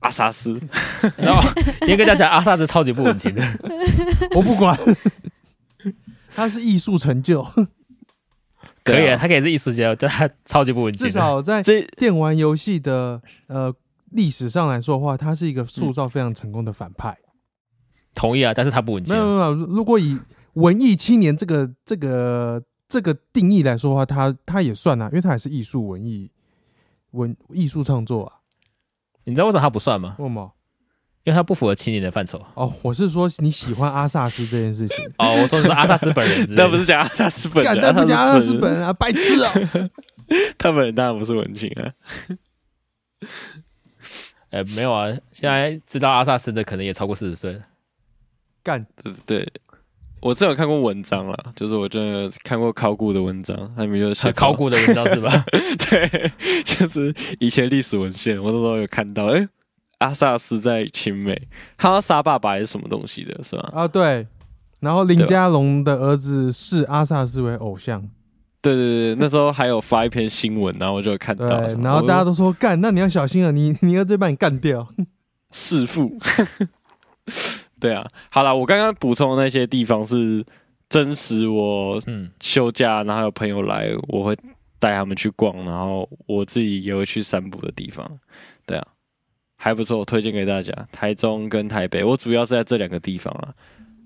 [0.00, 0.60] 阿萨斯，
[1.16, 1.40] 然后
[1.86, 3.42] 严格讲讲，阿萨斯超级不文青的。
[4.34, 4.76] 我不管，
[6.34, 7.40] 他是艺术成就，
[8.82, 11.12] 可以啊，他可以是艺术家，但他超级不文青至。
[11.12, 13.72] 少在这电玩游戏的呃
[14.10, 17.16] 历史上来说的话，他是一个塑造非常成功的反派。
[18.12, 19.16] 同意啊，但是他不文青啊。
[19.16, 20.18] 没有没有，没有如果以
[20.54, 26.30] 文艺青年这个这个这个定义来说的话，他他也算啊，因为他也是艺术文艺
[27.12, 28.40] 文艺术创作啊。
[29.24, 30.16] 你知道为什么他不算吗？
[30.18, 30.52] 为什么？
[31.24, 32.44] 因为他不符合青年的范畴。
[32.54, 39.52] 哦，我是说你喜欢阿萨斯这件事情， 哦，我说的是阿萨斯本人那 不是讲阿萨斯本干人，那不讲阿萨斯本人啊，白痴啊！
[40.58, 41.94] 他本人当然不是文青啊。
[44.50, 47.60] 哎，没有啊，现在知道阿萨斯的可能也超过四十岁了。
[48.64, 49.52] 干，对对，
[50.22, 55.44] 我之前有看过文章啦，就是我真的看过考古的文章，他里面就写考古的文章是吧？
[55.90, 56.32] 对，
[56.64, 59.48] 就是以前历史文献，我那时候有看到，哎、
[59.98, 63.68] 阿萨斯在秦美，他要杀爸爸还是什么东西的，是吧？
[63.74, 64.26] 啊，对。
[64.78, 68.00] 然后林家龙的儿子视阿萨斯为偶像，
[68.60, 71.46] 对对对，那时候还有发一篇新闻，然后我就有看到，，
[71.82, 74.86] 然后大家都说干，那你要小心啊，你你儿子会把你干掉。
[75.50, 76.16] 弑父。
[77.82, 80.44] 对啊，好了，我刚刚补充的那些地方是
[80.88, 84.36] 真实我嗯，休假，然后有朋友来，我会
[84.78, 88.08] 带他们去逛，然后我自己也会去散步的地方。
[88.64, 88.86] 对啊，
[89.56, 90.72] 还不错，我推荐给大家。
[90.92, 93.52] 台中跟台北，我主要是在这两个地方啊。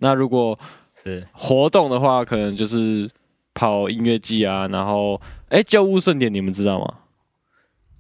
[0.01, 0.59] 那如果
[0.95, 3.07] 是活动的话，可能就是
[3.53, 6.95] 跑音乐季啊，然后哎，旧物盛典你们知道吗？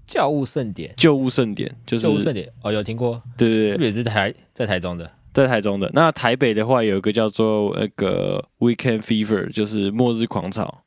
[0.06, 0.94] 教务盛典。
[0.96, 5.10] 旧物盛典就是教务盛典哦，有听过，对对对，是不是也是台在台中的？
[5.36, 5.90] 在台中的。
[5.92, 10.82] 那台北的话，有一个叫做那个 Weekend Fever，就是末日狂潮。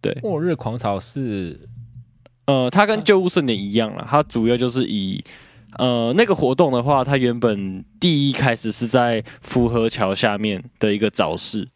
[0.00, 1.68] 对，末日狂潮是
[2.46, 5.22] 呃，它跟旧物盛典一样啦，它主要就是以
[5.78, 11.68] 呃那个活动的话，它原本第一开始是在福和桥下面的一个早市，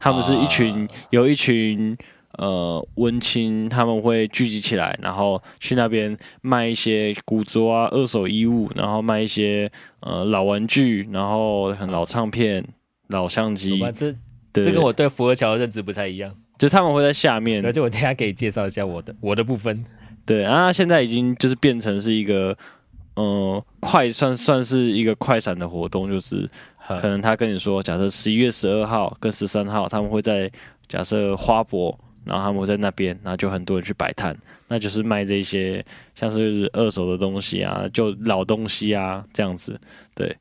[0.00, 1.94] 他们是一群、啊有一群
[2.38, 9.70] 呃文青，他们会聚集起来，然后去那边卖一些古着啊、二手衣物，然后卖一些
[10.00, 12.64] 呃老玩具，然后很老唱片、
[13.08, 14.14] 老相机这
[14.52, 16.34] 对，这跟我对福和桥的认知不太一样。
[16.58, 19.84] 就他们会在下面而且我等下可以介绍一下我的我的部分。
[20.26, 22.56] 对啊，现在已经就是变成是一个，
[23.16, 26.48] 嗯，快算算是一个快闪的活动，就是
[26.86, 30.50] 可能他跟你说，假设十一月十二号跟十三号，他们会在
[30.88, 31.98] 假设花博，
[32.28, 34.36] 然后他们会在那边，然后就很多人去摆摊，
[34.68, 39.80] 那就是卖这些像是二手的东西啊，就老东西啊这样子，
[40.14, 40.36] 对。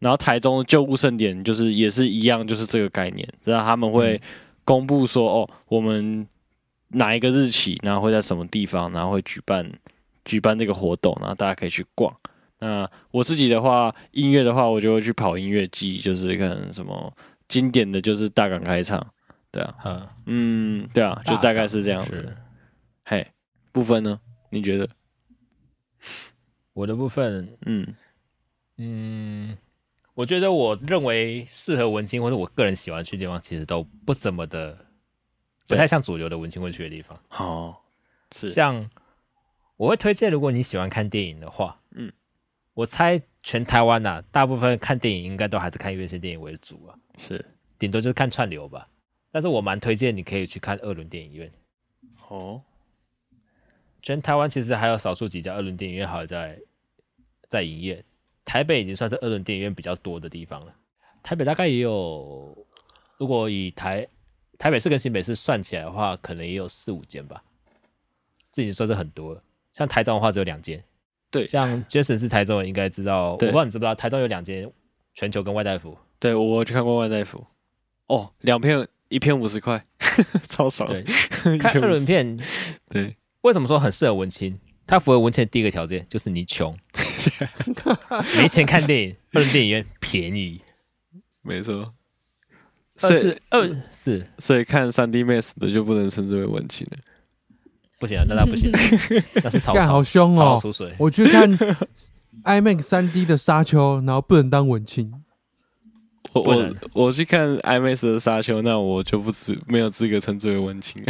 [0.00, 4.20] 然后台中旧物盛典就是也是一样，就是这个概念，然后他们会
[4.64, 6.26] 公布说，哦，我们
[6.90, 9.68] 哪一个日期，然后会在什么地方，然后会举办
[10.24, 12.14] 举办这个活动，然后大家可以去逛。
[12.60, 17.12] 那我自己的话，音乐的话，我就会去跑音乐季，就是可能什么
[17.48, 19.04] 经典的就是大港开唱，
[19.58, 22.36] 对啊，嗯，嗯，对啊，就大概是这样子。
[23.04, 23.26] 嘿，
[23.72, 24.20] 部分呢？
[24.50, 24.88] 你觉得？
[26.74, 27.94] 我的部分，嗯，
[28.76, 29.58] 嗯，
[30.14, 34.78] 我觉得我认为适合文青或者我个人喜欢去的地方，其实都不怎么的，
[35.66, 37.20] 不太像主流的文青会去的地方。
[37.30, 37.76] 哦，
[38.30, 38.88] 是，像
[39.76, 42.12] 我会推荐，如果你喜欢看电影的话，嗯，
[42.74, 47.44] 我猜全台湾呐、大部分看电影应该都还是看院线电影为主啊，是
[47.76, 48.88] 顶多就是看串流吧。
[49.30, 51.52] 但是我蛮推荐你可以去看二轮电影院。
[52.28, 52.62] 哦，
[54.02, 56.58] 全台湾其实还有少数几家二轮电影院还有在
[57.48, 58.04] 在营业，
[58.44, 60.74] 台北已经算是二轮电影院比较多的地方了。
[61.22, 62.56] 台北大概也有，
[63.16, 64.06] 如果以台
[64.58, 67.42] 台北市跟新北市算起来的话，可能也有四五间吧，
[68.52, 69.42] 这已经算是很多了。
[69.72, 70.82] 像台中的话只有两间，
[71.30, 74.70] 对，像 Jason 是台中人，应该知道，我不知道你知不知道，台中有两间
[75.14, 77.46] 全球跟外带服，对我去看过外代福，
[78.06, 79.84] 哦，两片一片五十块，
[80.48, 80.88] 超爽。
[80.88, 81.02] 对
[81.58, 82.38] 看二轮片
[82.88, 84.58] 对，为什么说很适合文青？
[84.86, 86.74] 它符合文青的第一个条件就是你穷，
[88.38, 90.60] 没钱看电影，二轮电影院便宜。
[91.42, 91.94] 没错。
[93.00, 96.98] 二所以是二是所以看三 D Max 的就不能称之为文青了。
[98.00, 98.70] 不行啊，那那不行，
[99.42, 100.56] 那是草干好凶哦！
[100.56, 100.94] 草出水。
[100.98, 101.50] 我去看
[102.44, 105.12] IMAX 三 D 的沙丘，然后不能当文青，
[106.34, 111.02] 我我我去看 IMAX 的沙丘，那我就不资没有资格称之为文青。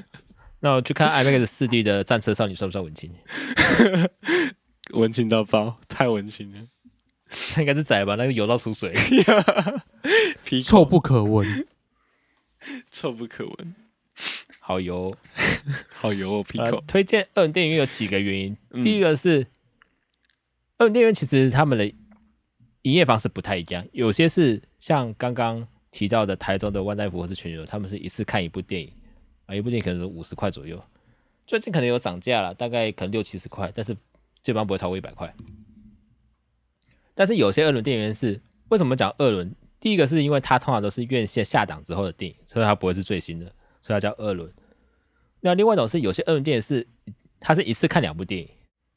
[0.60, 3.12] 那我去看 IMAX 四 D 的战车少女算不算文青？
[4.92, 6.58] 文青到爆，太文青了，
[7.58, 8.92] 应该是窄吧，那个油到出水。
[10.44, 11.66] 皮臭不可闻。
[12.90, 13.74] 臭不可闻，
[14.58, 15.16] 好油。
[15.94, 18.56] 好油哦，皮呃口。，推荐二人电影院有几个原因。
[18.70, 19.46] 嗯第一个是
[20.78, 21.90] 二人电影院其实他们的
[22.88, 28.90] 营业方式不太一样，有些是像刚刚提到的台中的万代福或是全球，他们是一次看一部电影
[29.44, 30.82] 啊，一部电影可能是五十块左右。
[31.46, 33.94] 最近可能有涨价了，大概可能六七十块，但是
[34.42, 35.34] 基本上不会超过一百块。
[37.14, 39.54] 但是有些二轮电影院是为什么讲二轮？
[39.80, 43.46] 第一个是因为它通常都是院线下档之后的电影，所以它不会是最新的，
[43.82, 44.50] 所以它叫二轮。
[45.40, 46.86] 那另外一种是有些二轮电影是
[47.38, 48.48] 它是一次看两部电影，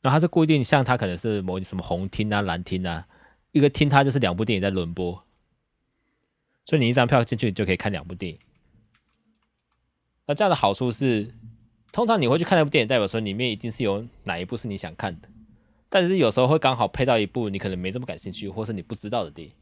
[0.01, 3.07] 然后它是固定，像它可能是某什么红厅啊、蓝厅啊，
[3.51, 5.23] 一个厅它就是两部电影在轮播，
[6.65, 8.39] 所以你一张票进去就可以看两部电影。
[10.25, 11.33] 那这样的好处是，
[11.91, 15.27] 通常你会去看那部电影，代表说里面一定是有哪一部是你想看的，
[15.89, 19.53] 但是有时候会刚好配到一部你可能没这么感兴趣，或是你不知道的电影。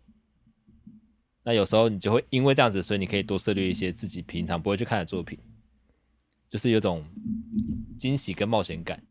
[1.43, 5.39] 那有时候你就会因为这样子，所以你可以多涉猎一些自己平常不会去看的作品，
[6.47, 7.03] 就是有种
[7.97, 9.01] 惊喜跟冒险感。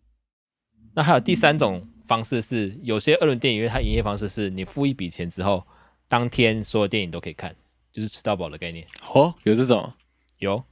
[0.95, 5.65] 那还有第三种方式是，有些二轮电影院它营业方式是你付一笔钱之后，
[6.09, 7.55] 当天所有电影都可以看，
[7.93, 8.87] 就是吃到饱的概念。
[9.15, 9.93] 哦，有这种
[10.39, 10.65] 有，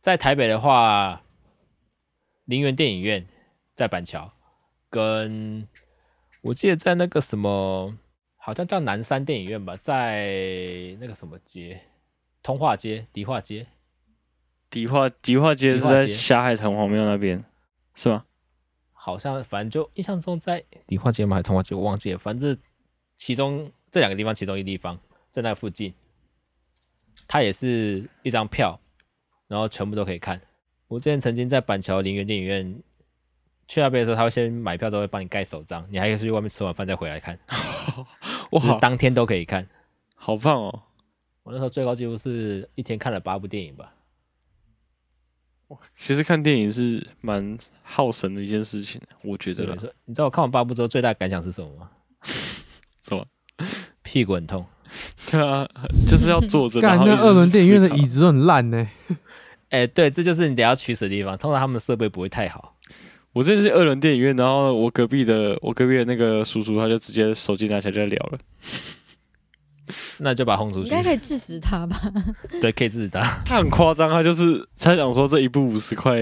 [0.00, 1.22] 在台北的话，
[2.44, 3.26] 林园电影院
[3.74, 4.32] 在板桥，
[4.88, 5.68] 跟
[6.42, 7.94] 我记得在那个什么，
[8.36, 11.80] 好像叫南山电影院吧，在那个什么街，
[12.42, 13.66] 通化街、迪化街，
[14.70, 17.44] 迪化迪化街是在霞海城隍庙那边，
[17.94, 18.24] 是吗？
[19.02, 21.36] 好像反正就印象中在迪化街吗？
[21.36, 21.74] 还是通化街？
[21.74, 22.54] 我忘记了，反正
[23.16, 25.94] 其中这两个地方其中一个地方在那附近，
[27.26, 28.78] 它也是一张票，
[29.48, 30.38] 然后全部都可以看。
[30.86, 32.82] 我之前曾经在板桥林园电影院
[33.66, 37.38] 去那边的时候，他会先买票，都会帮你盖手章，你还可以去外面吃完饭再回来看，
[38.52, 39.66] 就是哇，当天都可以看。
[40.14, 40.82] 好棒哦！
[41.42, 43.94] 我那时候最高纪录是一天看了八部电影吧。
[45.98, 49.64] 其实看电影是蛮耗神的一件事情，我觉得
[50.06, 51.90] 你知道我看完八部之后最大的感想是什么吗？
[53.02, 53.26] 什么？
[54.02, 54.64] 屁股很痛。
[55.30, 55.68] 对啊，
[56.08, 56.80] 就是要坐着。
[56.80, 58.88] 干然后一直那二轮电影院的椅子都很烂呢。
[59.68, 61.38] 哎、对，这就是你得要取舍的地方。
[61.38, 62.76] 通常他们的设备不会太好。
[63.32, 68.38] 我这是二轮电影院，然后我隔壁的我隔壁的那个叔叔，他就直接手机拿起来就在聊了。
[70.20, 70.90] 那就把它轰出去应。
[70.90, 71.96] 该可以制止他吧？
[72.60, 73.20] 对，可以制止他。
[73.44, 76.18] 他很夸张，他就是他想说这一部五十块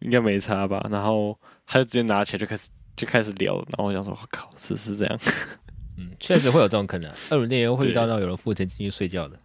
[0.00, 5.18] 应该没差吧，然后他就直接拿起来就开始就开始聊，然后我想说，我靠，是是这样，
[5.98, 7.10] 嗯，确实会有这种可能。
[7.30, 9.38] 二轮电影院会遇到那种有人付钱进去睡觉的。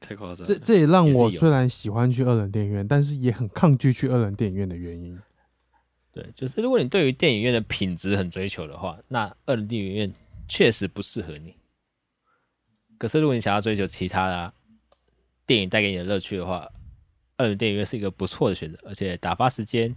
[0.00, 0.46] 太夸张。
[0.46, 5.18] 这这也让我虽然喜欢去二轮电影院，但是也很抗拒去二轮电影院的原因。
[6.12, 10.12] 对，就是如果你对于电影院的品质很追求的话，那二轮电影院
[10.46, 11.54] 确实不适合你。
[12.98, 14.54] 可是如果你想要追求其他的、啊、
[15.46, 16.70] 电影带给你的乐趣的话，
[17.36, 19.94] 二轮电影院是一个不错的选择，而且打发时间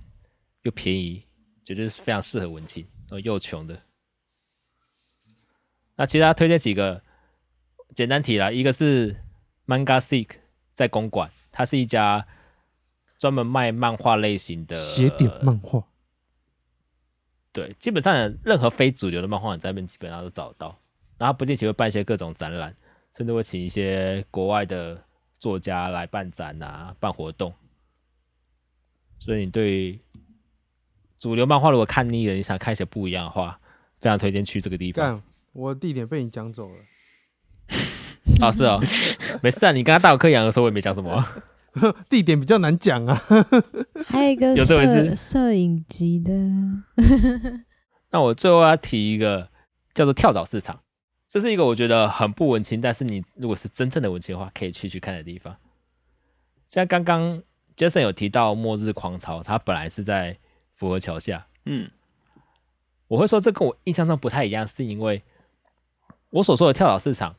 [0.63, 1.23] 又便宜，
[1.63, 2.87] 绝对是非常适合文青，
[3.23, 3.81] 又穷的。
[5.95, 7.01] 那其他推荐几个
[7.93, 9.15] 简单提啦，一个是
[9.65, 10.29] Manga Seek
[10.73, 12.27] 在公馆，它是一家
[13.17, 15.87] 专门卖漫画类型的写点漫画，
[17.51, 20.79] 对，基本上任何非主流的漫画，你在那边基本上都找得到。
[21.17, 22.77] 然后不定期会办一些各种展览，
[23.17, 25.03] 甚至会请一些国外的
[25.39, 27.51] 作家来办展啊、办活动。
[29.17, 29.99] 所以你对
[31.17, 33.59] 主流漫画如果看腻了，你想看一些不一样的话，
[33.99, 35.03] 非常推荐去这个地方。
[35.03, 36.75] 干，我地点被你讲走了。
[38.39, 38.79] 哦，是哦，
[39.41, 39.71] 没事啊。
[39.71, 41.43] 你刚刚大有克洋的时候，我也没讲什么啊。
[42.07, 43.19] 地点比较难讲啊。
[44.05, 46.31] 还有一个摄摄影机的，
[48.11, 49.49] 那我最后要提一个
[49.95, 50.79] 叫做跳蚤市场，
[51.37, 55.55] 这是一个我觉得很不文青，但是你如果是真正的文青的话，可以去去看的地方。
[56.67, 57.43] 像刚刚
[57.75, 60.35] Jason 有提到末日狂潮，它本来是在
[60.73, 61.91] 府河桥下，嗯，
[63.07, 65.21] 我会说这跟我印象中不太一样，是因为
[66.31, 67.35] 我所说的跳蚤市场，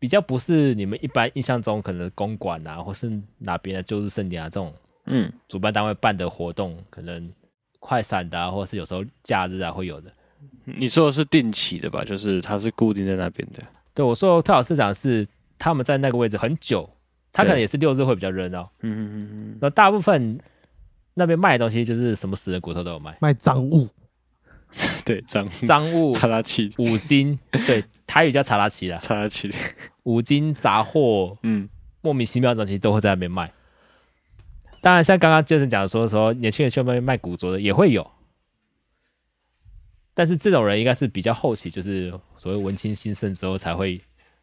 [0.00, 4.74] 比较不是你们一般印象中可能公馆啊，或是哪边的旧日盛典啊这种
[5.06, 7.32] 嗯，主办单位办的活动，可能
[7.78, 10.12] 快闪的啊，或是有时候假日啊会有的。
[10.64, 12.04] 你说的是定期的吧？
[12.04, 13.62] 就是它是固定在那边的。
[13.92, 15.26] 对我说的跳蚤市场是
[15.58, 16.88] 他们在那个位置很久，
[17.32, 19.58] 他可能也是六日会比较热闹，嗯嗯嗯嗯。
[19.60, 20.38] 那大部分
[21.14, 29.48] 那边卖的东西就是什么死人骨头都有卖，卖赃物，嗯， 对，脏赃物、查拉奇，五金，对，台语叫查拉奇啦，查拉奇，
[30.02, 31.68] 五金杂货，嗯，
[32.00, 33.52] 莫名其妙的东西都会在那边卖。
[34.80, 38.06] 当然，像刚刚 Jason 讲的说说，年轻人去那边卖古着的也会有，
[40.14, 44.00] 但是这种人应该是比较后期，就是所谓文青兴盛之后才会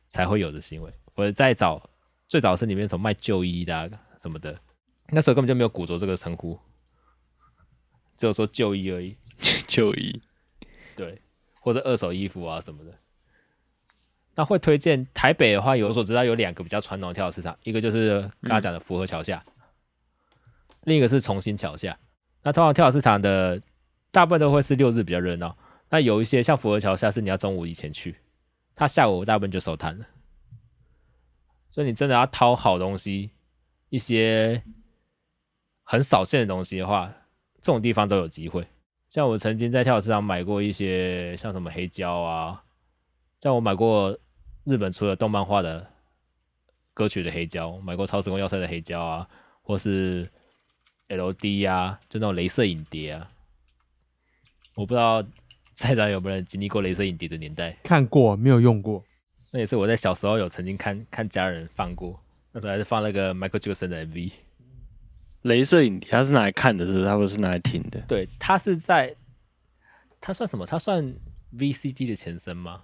[0.07, 0.93] 才会有的行为。
[1.13, 1.89] 否则在早
[2.27, 3.89] 最早是里面什么卖旧衣的、啊、
[4.21, 4.59] 什么的，
[5.09, 6.59] 那时候根本就没有古着这个称呼，
[8.17, 9.17] 只有说旧衣而已。
[9.67, 10.21] 旧衣，
[10.95, 11.19] 对，
[11.61, 12.91] 或者二手衣服啊什么的。
[14.35, 19.43] 那会推荐台北的话，有我所知道有两个比较传统的跳蚤市场，一个就是刚刚讲的福和桥下，
[20.83, 21.97] 另一个是重新桥下。
[22.43, 23.59] 那通常跳蚤市场的
[24.11, 25.57] 大部分都会是六日比较热闹，
[25.91, 28.15] 那有一些像福和桥下是你要中午以前去，
[28.73, 30.07] 他下午大部分就收摊了。
[31.69, 33.31] 所以你真的要掏好东西，
[33.89, 34.63] 一些
[35.83, 37.13] 很少见的东西的话，
[37.61, 38.65] 这种地方都有机会。
[39.09, 42.63] 像我曾经在跳蚤市场买过一些像什么黑胶啊，
[43.41, 44.17] 像我买过
[44.63, 45.91] 日本出的动漫画的
[46.93, 49.27] 歌曲的黑胶，买过超时空要塞的黑胶啊，
[49.61, 50.31] 或是
[51.09, 53.29] LD 啊，就那种镭射影碟啊。
[54.75, 55.21] 我不知道
[55.81, 59.03] 在场有没有人经历过镭射影碟的年代，看过没有用过？
[59.51, 62.17] 那也是我在小时候有曾经看看家人放过，
[62.51, 64.31] 那时候还是放那个 Michael Jackson 的 MV。
[65.43, 67.05] 镭射影碟它是拿来看的，是不是？
[67.05, 67.99] 它不是拿来听的。
[68.07, 69.15] 对，它是在，
[70.21, 70.65] 它算什么？
[70.65, 71.03] 它算
[71.57, 72.81] VCD 的前身吗？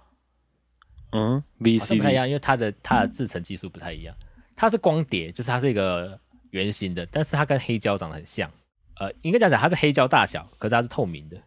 [1.12, 4.14] 嗯，VCD 不太一样，因为它的它的制成技术不太一样。
[4.56, 6.18] 它是光碟，就是它是一个
[6.50, 8.50] 圆形的，但是它跟黑胶长得很像。
[8.96, 11.40] 呃，应该讲讲它是黑胶大小，可是它是透明的，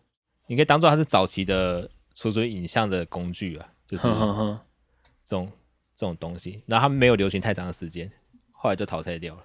[0.51, 5.49] 你可以当做它是早期的储存影像的工具啊，就是这种
[5.95, 6.61] 这种东西。
[6.65, 8.11] 然后它没有流行太长的时间，
[8.51, 9.41] 后来就淘汰掉了。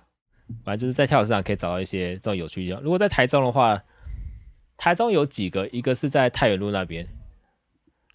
[0.64, 2.80] 反正就是在跳蚤市场可以找到一些这种有趣的。
[2.80, 3.80] 如果在台中的话，
[4.76, 7.07] 台中有几个，一个是在太原路那边，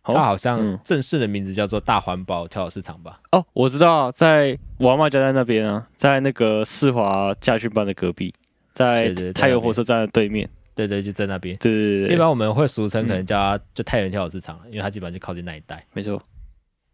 [0.04, 3.22] 它好像嗯正式的名字叫做大环保跳蚤市场吧。
[3.32, 8.34] 哦，我知道，在我阿妈家在那边啊，在那个世华驾训班的隔壁，
[8.74, 10.50] 在太原火车站的对面。
[10.74, 11.58] 对对，就在那边。
[11.58, 15.86] 对对对对，一般我们会俗称可能叫它就太原跳蚤市场，因为它基本上就靠近那一带。
[15.94, 16.22] 没错，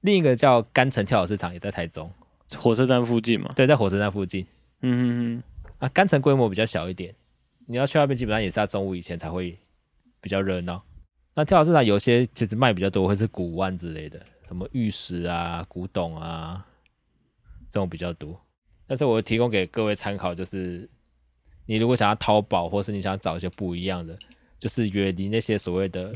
[0.02, 2.12] 另一个叫甘城跳蚤市场，也在台中，
[2.58, 3.52] 火车站附近嘛。
[3.56, 4.46] 对，在火车站附近。
[4.82, 5.44] 嗯哼
[5.80, 7.14] 啊，甘城规模比较小一点，
[7.68, 9.58] 你要去那边基本上也是要中午以前才会
[10.22, 10.84] 比较热闹。
[11.36, 16.66] 那跳蚤市场有些其实卖比较多，会是古玩之类的，什么玉石啊、古董啊，
[17.70, 18.40] 这种比较多。
[18.88, 20.90] 但是我提供给各位参考，就是
[21.68, 24.18] 你如果想要淘宝，或是你想找一些不一样的，
[24.58, 26.12] 就是远离那些所谓的，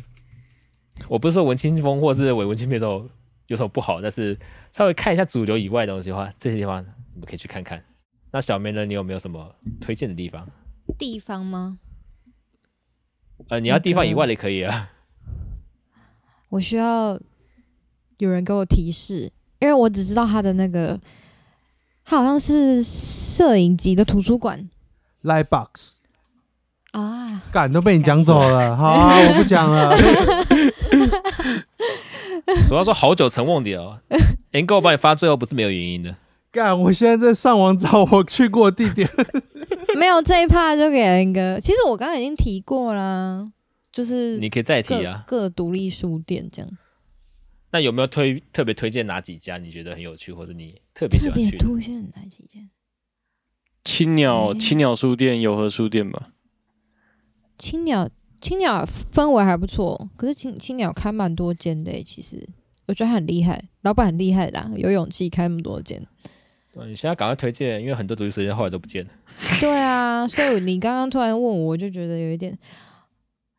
[1.07, 3.07] 我不是说文青风或是伪文青那种
[3.47, 4.39] 有什么不好，但是
[4.71, 6.83] 稍微看一下主流以外的东西的话，这些地方
[7.13, 7.83] 你们可以去看看。
[8.31, 8.85] 那小妹呢？
[8.85, 10.49] 你有没有什么推荐的地方？
[10.97, 11.79] 地方吗？
[13.49, 14.91] 呃，你要地方以外的也可以啊。
[16.47, 17.19] 我需要
[18.19, 19.29] 有人给我提示，
[19.59, 20.97] 因为我只知道他的那个，
[22.05, 24.69] 他好像是摄影集的图书馆
[25.23, 25.97] Live Box，
[26.91, 27.41] 啊。
[27.51, 29.89] 干都被你讲走了， 好啊，我不讲了。
[32.67, 33.99] 主要说好久成瓮底哦，
[34.51, 36.15] 连给我帮你发，最后不是没有原因的。
[36.51, 39.09] 干，我现在在上网找我去过的地点。
[39.97, 43.51] 没有这一趴就给了一个，其实我刚刚已经提过啦，
[43.91, 45.23] 就是你可以再提啊。
[45.27, 46.71] 各独立书店这样，
[47.71, 51.65] 那有没有推特别推荐哪几家你觉得很有趣，或者你特别喜特别欢去的？
[51.65, 52.69] 凸显哪几间？
[53.83, 56.29] 青鸟嗯青鸟书店、友和书店吧。
[57.57, 58.09] 青鸟
[58.39, 62.47] 青鸟氛围还不错，可是青青鸟开蛮多间的欸，其实
[62.87, 66.05] 我觉得很厉害，老板很厉害啦，有勇气开那么多间。
[66.73, 69.11] 对你现在赶快推荐，因为很多独立书店后来都不见了。
[69.59, 72.57] 对啊，所以你刚刚突然问我，我就觉得有一点。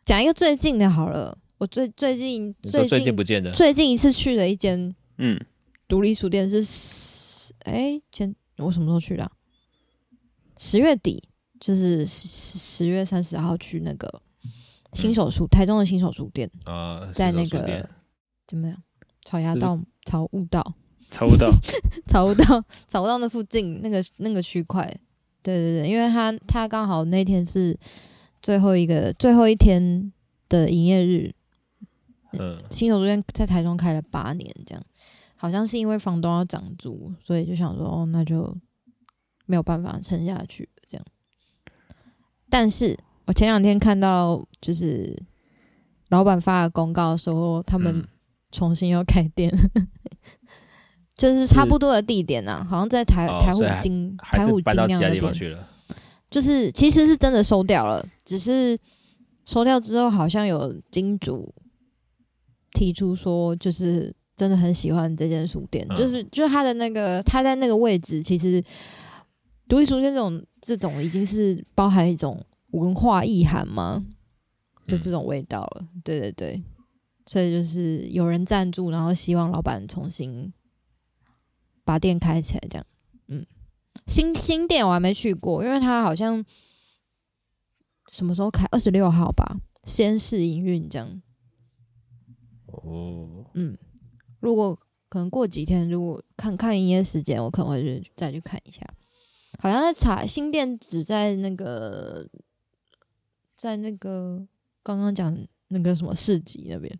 [0.04, 5.38] 讲一个最近的好了，我我最最近最最近近不见的，最近一次去的一间嗯，
[5.86, 9.30] 独立书店是十，哎、前我什么时候去的啊、
[10.64, 11.20] 十月底，
[11.58, 14.22] 就是十十十月三十号去那个
[14.92, 17.90] 新手书，台中的新手书店，啊，在那个
[18.46, 18.80] 怎么样？
[19.24, 20.74] 草衙是道、草悟道、
[21.10, 21.50] 草悟道。
[22.06, 24.86] 草悟道、草悟道那附近那个那个区块，
[25.42, 27.76] 对对对，因为他他刚好那天是
[28.40, 30.12] 最后一个最后一天
[30.48, 31.34] 的营业日，
[32.38, 34.84] 嗯，新手书店在台中开了八年，这样
[35.34, 38.56] 好像是因为房东要涨租，所以就想说，哦，那就
[39.52, 41.06] 没有办法撑下去这样。
[42.48, 42.96] 但是
[43.26, 45.14] 我前两天看到，就是
[46.08, 48.08] 老板发的公告说，他们嗯。
[48.54, 49.50] 重新要开店，
[51.16, 55.66] 就是差不多的地点啊，好像在台、台虎金台虎金那边他地方，去了。
[56.28, 58.78] 就是其实是真的收掉了，只是
[59.46, 61.54] 收掉之后，好像有金主
[62.72, 65.96] 提出说，就是真的很喜欢这间书店，嗯。
[65.96, 68.62] 就是就是他的那个他在那个位置，其实
[69.72, 74.04] 独立书店这种这种已经是包含一种文化意涵吗
[74.84, 75.88] 的这种味道了。
[76.04, 76.62] 对对对，
[77.24, 80.52] 所以就是有人赞助，然后希望老板重新
[81.86, 82.86] 把店开起来，这样。
[83.28, 83.46] 嗯，
[84.06, 86.44] 新新店我还没去过，因为它好像
[88.10, 88.66] 什么时候开？
[88.70, 91.22] 二十六号吧，先试营运这样。
[92.66, 93.78] 哦，嗯，
[94.40, 98.86] 如果可能过几天，如果看看营业时间，我可能会去再去看一下。
[99.62, 102.26] 好像在查新店只在那个，
[103.56, 104.44] 在那个
[104.82, 105.32] 刚刚讲
[105.68, 106.92] 那个什么市集那边。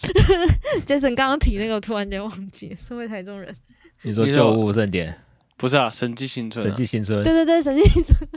[0.84, 3.56] Jason 刚刚提那个，我突然间忘记，身为台中人。
[4.02, 5.18] 你说旧物盛典、
[5.56, 7.22] 不是啊，神迹新村、啊，审计新村。
[7.24, 8.30] 对，对对，神迹新村，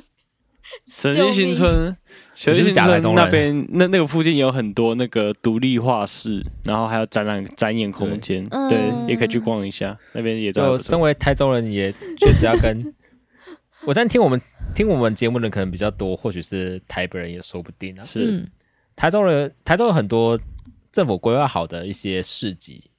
[0.87, 1.97] 神迹新村，
[2.33, 10.77] 神迹新村那边那那个附近有很多那个独立画室，然后还有展览展演空间，对也可以去逛一下，那边也都。
[10.77, 12.81] 身为台中人，也确实要跟
[13.85, 14.39] 我在听我们
[14.75, 18.03] 听我们节目的人可能比较多，或许是台北人也说不定啊。
[18.03, 18.47] 是，嗯，
[18.95, 20.39] 台中人，台中有很多
[20.91, 22.91] 政府规划好的一些市集，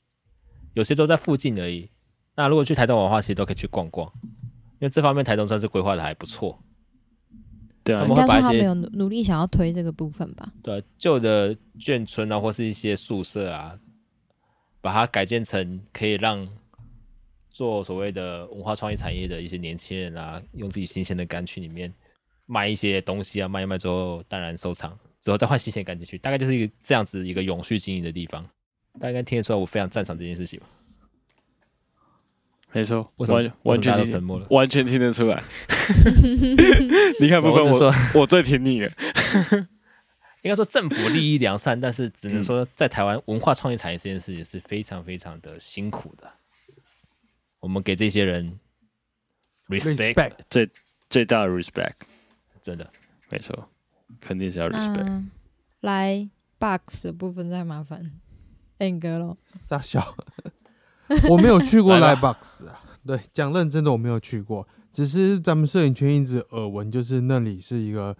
[0.75, 1.89] 有些都在附近而已。
[2.35, 6.59] 那如果去台中玩的话，其实都可以去逛逛，因为这方面台中算是规划的还不错。
[7.85, 10.53] 对啊他应该们会把一些说他们有努努力想要推这个部分吧。
[10.63, 13.79] 对，旧的眷村啊，或是一些宿舍啊，
[14.81, 16.49] 把它改建成可以让
[17.53, 21.93] 做所谓的文化创意产业的一些年轻人啊，用自己新鲜的肝去里面
[22.47, 28.43] 卖一些东西啊，卖一卖之后，当然收藏，之后再换新鲜肝进去，大概就是一个这样子一个永续经营的地方。
[28.95, 30.67] 大家应该听得出来，我非常赞赏这件事情吧？
[32.75, 34.47] 没错，为什么完全听都沉默了？
[34.49, 35.43] 完全听得出来。
[37.21, 38.91] 你看不分我说，我最听你了，
[40.41, 46.31] 应该说政府利益良善，但是只能说在台湾文化创意产业这件事也是非常非常的辛苦的。
[47.63, 48.59] 我们给这些人
[49.69, 50.71] respect，, respect
[51.09, 51.95] 最大的 respect，
[52.61, 52.91] 真的。
[53.31, 53.69] 没错，
[54.21, 55.25] 肯定是要 respect。
[55.81, 58.13] 来 box 的部分再麻烦
[58.79, 59.37] N 哥喽。
[59.49, 60.17] 傻笑，
[61.31, 62.81] 我没有去过来 Live Box 啊。
[63.07, 68.17] 对，讲认真的，我没有去过，只是咱们摄影圈一直耳闻，就是那里是一个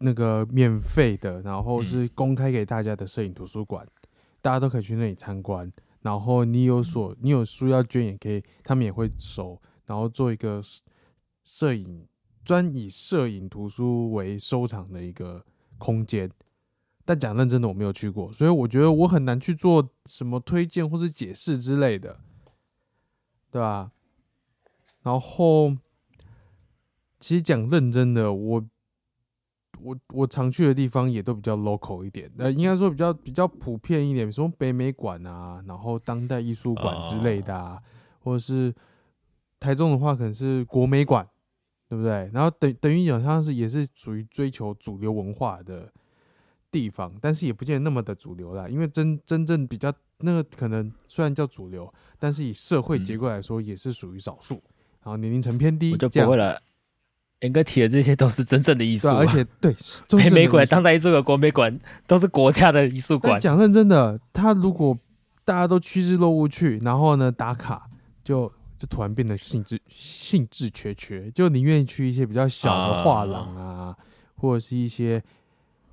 [0.00, 3.86] 那个免费的，然后是公开给大家的摄影图书馆，
[4.42, 5.72] 大家都可以去那里参观。
[6.02, 10.62] 然后你有所你有书要捐也可以，他们也会收，然后做一个
[11.44, 12.06] 摄影
[12.44, 15.44] 专以摄影图书为收藏的一个
[15.78, 16.30] 空间。
[17.04, 22.20] 但讲认真的，我没有去过，所以我觉得我很难去做什么推荐或是解释之类的，
[23.50, 23.90] 对吧、
[25.02, 25.76] 然后，
[27.18, 28.64] 其实讲认真的，我
[29.82, 37.80] 我我常去的地方也都比较 local 一点，呃，应该说比较比较普遍一点，什么北美馆啊，然后当代艺术馆之类的啊，
[38.20, 38.74] 或者是
[39.58, 41.26] 台中的话，可能是国美馆，
[41.88, 42.30] 对不对？
[42.32, 45.92] 然后等等于好像是也是属于追求主流文化的
[46.70, 54.62] 地方，但是也不见得那么的主流啦，因为真真正比较那个可能虽然叫主流，但是以社会结构来说也是属于少数，
[55.02, 56.60] 然后年龄层偏低，我就不会了。
[57.40, 63.40] 严哥提的这些都是真正的艺术而且对是真 北美馆、当代艺术馆、国美馆都是国家的艺术馆。
[63.40, 64.98] 讲认真的，他如果
[65.42, 67.88] 大家都趋之若鹜去，然后呢打卡，
[68.22, 68.46] 就
[68.78, 73.96] 就突然变得兴致兴致缺缺，就宁愿去一些比较小的画廊啊，
[74.36, 75.22] 或者是一些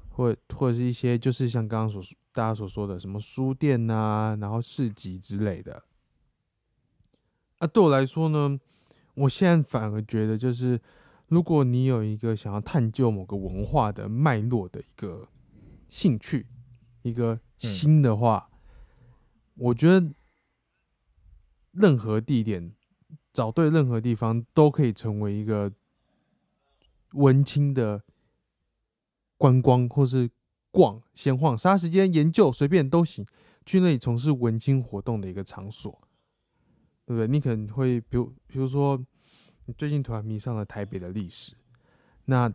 [0.09, 5.81] 或或者是一些就是像刚刚所说大家所说的什么书店啊，然后市集之类的。
[7.59, 8.59] 啊，对我来说呢，
[9.15, 10.77] 我现在反而觉得就是。
[11.27, 15.27] 如果你有一个想要探究某个文化的脉络的一个
[15.89, 16.47] 兴趣，
[17.01, 18.49] 一个心的话，
[19.55, 20.13] 我觉得
[21.71, 22.73] 任何地点
[23.33, 25.71] 找对任何地方都可以成为一个
[27.11, 28.03] 文青的
[29.37, 30.29] 观光或是
[30.71, 33.25] 逛闲晃、杀时间、研究随便都行，
[33.65, 35.91] 去那里从事文青活动的一个场所，
[37.05, 37.27] 对不对？
[37.27, 39.03] 你可能会比如比如说，
[39.67, 41.53] 你最近突然迷上了台北的历史，
[42.25, 42.51] 那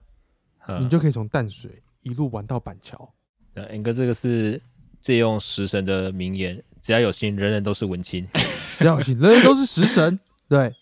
[0.66, 3.14] 嗯你就可以从淡水一路玩到板桥。
[3.52, 4.60] 呃 N 哥这个是
[4.98, 8.26] 借用食神的名言：只要有心，人人都是文青。
[8.78, 10.74] 只要有心，人人都是食神，对，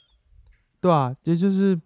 [0.81, 1.79] 对啊，也就是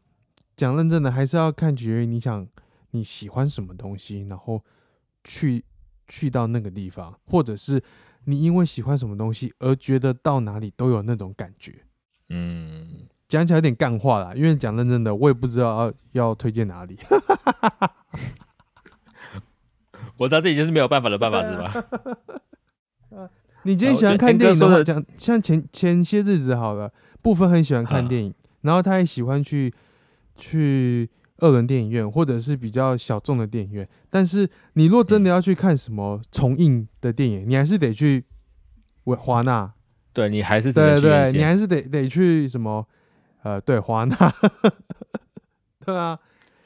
[0.55, 2.47] 讲认真的，还是要看取决于你想
[2.90, 4.62] 你喜欢什么东西，然后
[5.24, 5.64] 去
[6.07, 7.82] 去到那个地方，或者是
[8.26, 11.84] 你因为喜欢什么东西而觉得到哪里都有那种感觉。
[12.28, 16.99] 嗯，讲起来有点干话啦，因为讲认真的，我也不知道要要推荐哪里。
[20.16, 21.85] 我知道这已经是没有办法的办法，是吧？
[23.64, 29.72] 你今天喜欢看电影的话讲像前前些日子好了，部分很喜欢看啊电影，然后他也喜欢去
[30.37, 31.09] 去
[31.39, 33.89] 二轮电影院或者是比较小众的电影院。
[34.11, 38.25] 但是你若真的要去看什么重映的电影，你还是得去
[39.05, 39.72] 维华纳，
[40.12, 42.87] 对你还是对对你还是得得去什么
[43.45, 44.16] 呃，对华纳，
[45.84, 46.18] 对啊，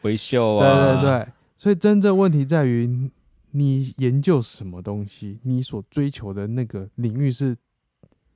[0.02, 3.10] 维修啊，对对对，所以真正问题在于
[3.50, 7.56] 你研究什么东西，你所追求的那个领域是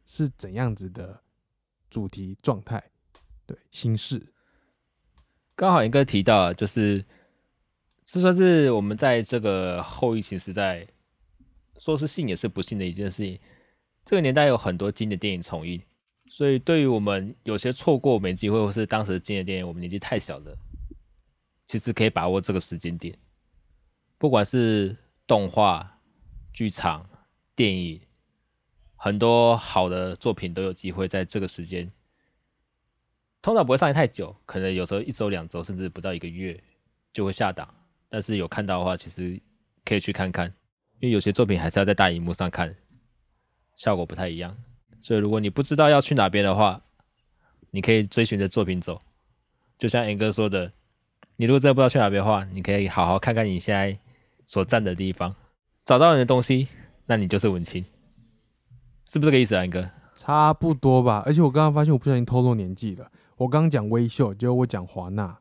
[0.07, 1.23] 是怎样子的
[1.89, 2.83] 主题状态，
[3.47, 4.35] 对形式，
[5.55, 7.05] 刚好应该提到啊，就是
[8.05, 10.85] 这算是我们在这个后疫情时代，
[11.79, 13.39] 说是幸也是不幸的一件事情。
[14.05, 15.81] 这个年代有很多经典电影重映，
[16.33, 20.57] 所以对于我们有些错过没机会，或是当时进的电影我们年纪太小的，
[21.67, 23.15] 其实可以把握这个时间点，
[24.17, 26.01] 不管是动画、
[26.51, 27.07] 剧场、
[27.55, 28.01] 电影，
[28.97, 31.93] 很多好的作品都有机会在这个时间
[33.43, 36.59] 通常不会上映太久，可能有时候一周、两周，甚至不到一个月
[37.13, 37.69] 就会下档。
[38.09, 39.39] 但是有看到的话，其实
[39.85, 40.47] 可以去看看，
[40.99, 42.75] 因为有些作品还是要在大荧幕上看，
[43.77, 44.57] 效果不太一样。
[45.03, 46.81] 所以如果你不知道要去哪边的话，
[47.73, 48.99] 你可以追寻着作品走。
[49.77, 50.71] 就像 N 哥说的，
[51.37, 53.99] 你如果真的不知道去哪边的话，你可以好好看看你现在
[54.47, 55.35] 所站的地方，
[55.85, 56.69] 找到你的东西，
[57.07, 57.85] 那你就是文青，
[59.11, 59.91] 是不是这个意思啊，N 哥？
[60.15, 61.23] 差不多吧。
[61.27, 65.37] 而且我刚刚发现我不小心透露年纪了，我刚刚讲微秀，结果我讲华纳，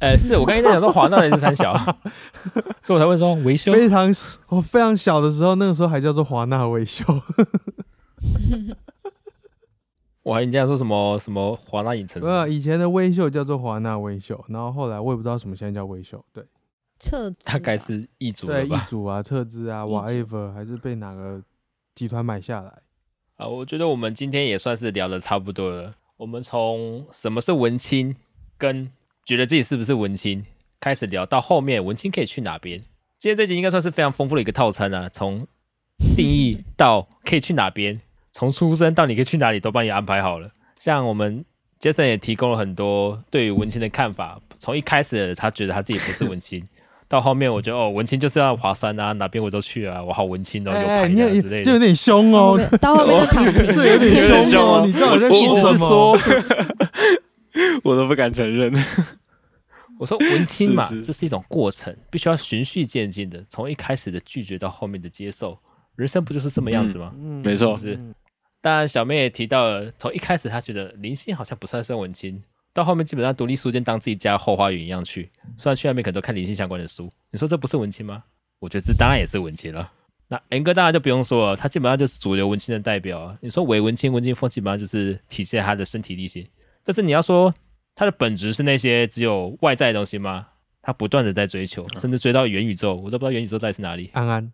[0.00, 1.72] 呃， 是我刚才在讲说华纳的是三小，
[2.82, 3.72] 所以我才会说维修。
[3.72, 4.12] 非常
[4.48, 7.02] 我非常小的时候，那个时候还叫做华纳微秀，
[10.22, 16.44] 我还你这样说什么什么华纳影城呃，以前的微秀叫做华纳微秀，然后后来我也不知道什么现在叫微秀，对。
[16.98, 18.86] 撤资大概是易主对，易了吧？
[18.88, 21.42] 主啊、撤资啊，whatever，还是被哪个
[21.94, 22.72] 集团买下来？
[23.36, 25.92] 啊，我觉得我们今天也算是聊的差不多了。
[26.16, 28.14] 我们从什么是文青，
[28.56, 28.90] 跟
[29.24, 30.46] 觉得自己是不是文青
[30.80, 32.78] 开始聊，到后面文青可以去哪边。
[33.18, 35.46] 今天这集应该算是非常丰富的一个套餐啊，从
[36.16, 38.00] 定义到可以去哪边，
[38.34, 40.50] 从出生到你可以去哪里都帮你安排好了。
[40.76, 41.44] 像我们
[41.80, 46.62] Jason 也提供了很多对于文青的看法，从一开始他觉得他自己不是文青。
[47.06, 51.64] 到后面，我觉得哦，文青就是要华山啊，哪边我都去啊，我好文青哦，有牌哎你有的啊之类的。
[51.64, 56.18] 就有点凶哦，到后面就躺平， 这有点凶哦，你到底在意思是说什么？
[57.84, 58.72] 我都不敢承认。
[60.00, 65.56] 我说文青嘛，是是这是一种过程，必须要循序渐进的，从一开始的拒绝到后面的接受，
[65.94, 67.12] 人生不就是这么样子吗？
[67.16, 67.96] 嗯没错是
[68.64, 72.42] 当然，小妹也提到了，从一开始她觉得林星好像不算是文青，
[72.72, 78.24] 到后面基本上独立书店当自己家后花园一样去，虽然去那边可能都看林星相关的书，你说这不是文青吗？
[78.60, 79.92] 我觉得这当然也是文青了。
[80.28, 83.36] 那 N 哥当然就不用说了，他基本上就是主流文青的代表啊。
[83.42, 86.42] 你说伪文青、文青风基本上就是体现他的身体力行，
[86.82, 87.54] 但是你要说
[87.94, 90.46] 他的本质是那些只有外在的东西吗？
[90.80, 94.08] 他不断的在追求，甚至追到元宇宙，我都不知道元宇宙到底是哪里。
[94.14, 94.50] 安安，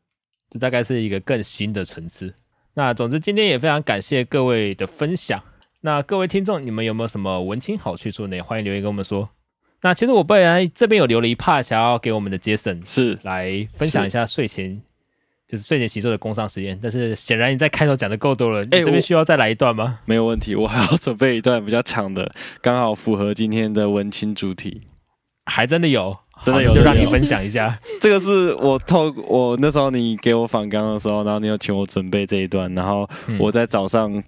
[0.51, 2.35] 这大概是一个更新的层次。
[2.75, 5.43] 那总之，今天也非常感谢各位的分享。
[5.81, 8.41] 那各位听众，你们有没有什么文青好去处呢？
[8.43, 9.29] 欢迎留言跟我们说。
[9.83, 14.81] 那其实我本来这边有留了一 part 想要给我们的 Jason 是来分享一下睡前，
[15.49, 16.79] 就是睡前习作的工商实验。
[16.83, 20.01] 但是显然你在开头讲的够多了，你哎这边需要再来一段吗？
[20.05, 24.83] 没有问题，我还要准备一段比较长的，刚好符合今天的文青主题。
[25.47, 27.77] 还真的有，真的有就让你分享一下。
[28.01, 34.23] 这个是我透我那时候你给我访纲的时候，然后你有请我准备这一段，然后嗯我在早上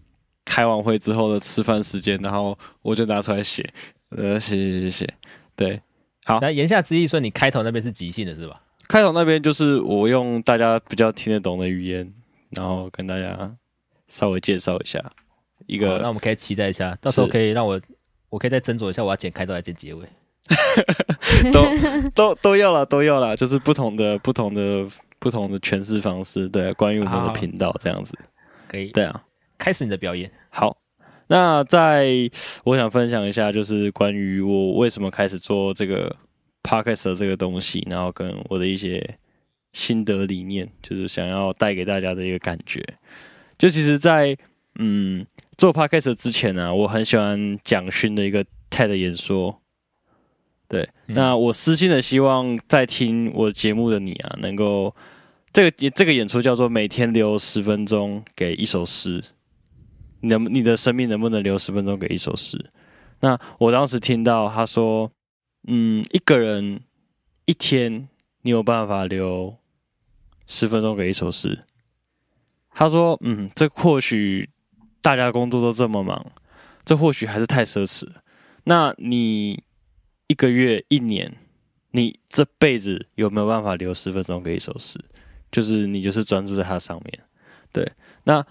[0.45, 3.69] 开完会之后的吃饭时间，然后我就拿出来写，
[4.11, 5.15] 呃，写写写写，
[5.57, 5.81] 对，
[6.25, 8.61] 好那言下之意说，你开头那边是即兴的是吧？
[8.89, 12.13] 开头那边就是我用大家比较听得懂的语言，
[12.51, 13.51] 然后跟大家
[14.07, 15.01] 稍微介绍一下
[15.67, 17.81] 一个那我们可以期待一下，到时候可以让我，
[18.29, 20.07] 我可以再斟酌一下，我要剪开头还是剪结尾。
[21.53, 24.87] 都 都都要了，都要了，就是不同的不同的
[25.19, 28.19] 不同的诠释方式，对，关于我们的频道这样子，
[28.69, 29.23] 可以，对啊。
[29.59, 30.29] 开始你的表演。
[30.51, 30.77] 好，
[31.29, 32.09] 那在
[32.65, 36.17] 我想分享一下，就是关于我为什么开始做这个
[36.65, 39.17] podcast 的这个东西，然后跟我的一些
[39.73, 42.85] 心得理念，就是想要带给大家的一个感觉。
[43.57, 44.37] 就其实在，
[44.81, 45.25] 嗯
[45.57, 49.62] 做 podcast 之前呢、我很喜欢蒋勋的一个 TED 演说。
[50.73, 54.95] 对，嗯那我私心的希望在听我节目的你啊，能够
[55.53, 59.23] 这个这个演出叫做每天留十分钟给一首诗。
[60.23, 62.59] 你能你的生命能不能留十分钟给一首诗？
[63.21, 65.13] 那我当时听到他说，
[65.69, 66.81] 嗯，一个人
[67.45, 68.09] 一天
[68.41, 69.55] 你有办法留
[70.47, 71.65] 十分钟给一首诗？
[72.71, 74.49] 他说，嗯，这或许
[75.03, 76.33] 大家工作都这么忙，
[76.83, 78.09] 这或许还是太奢侈。
[78.65, 79.63] 那你
[80.33, 81.31] 一个月、一年，
[81.91, 84.99] 你这辈子有没有办法留十分钟给一首诗？
[85.51, 87.21] 就是你就是专注在它上面，
[87.71, 87.87] 对。
[88.25, 88.43] 那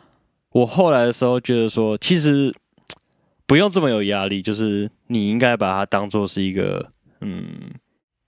[0.52, 2.54] 我后来的时候觉得说，其实
[3.48, 7.72] 不用这么有压力，就是你应该把它当做是一个嗯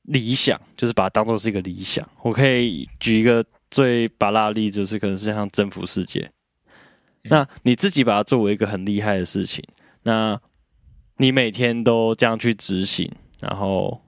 [0.01, 2.03] 理想，就是把它当做是一个理想。
[2.23, 6.31] 我可以举一个最拔辣的例子，就是可能是像征服世界。
[7.25, 9.63] 那你自己把它作为一个很厉害的事情，
[10.01, 10.41] 那
[11.17, 13.11] 你每天都这样去执行，
[13.43, 14.01] 然后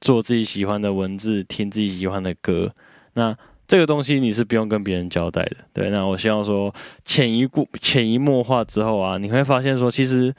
[0.00, 2.74] 做自己喜欢的文字，听自己喜欢的歌，
[3.14, 3.36] 那
[3.68, 5.56] 这个东西你是不用跟别人交代的。
[5.72, 6.74] 对，那我希望说
[7.04, 10.34] 潜移固潜移默化之后啊，你会发现说，其实，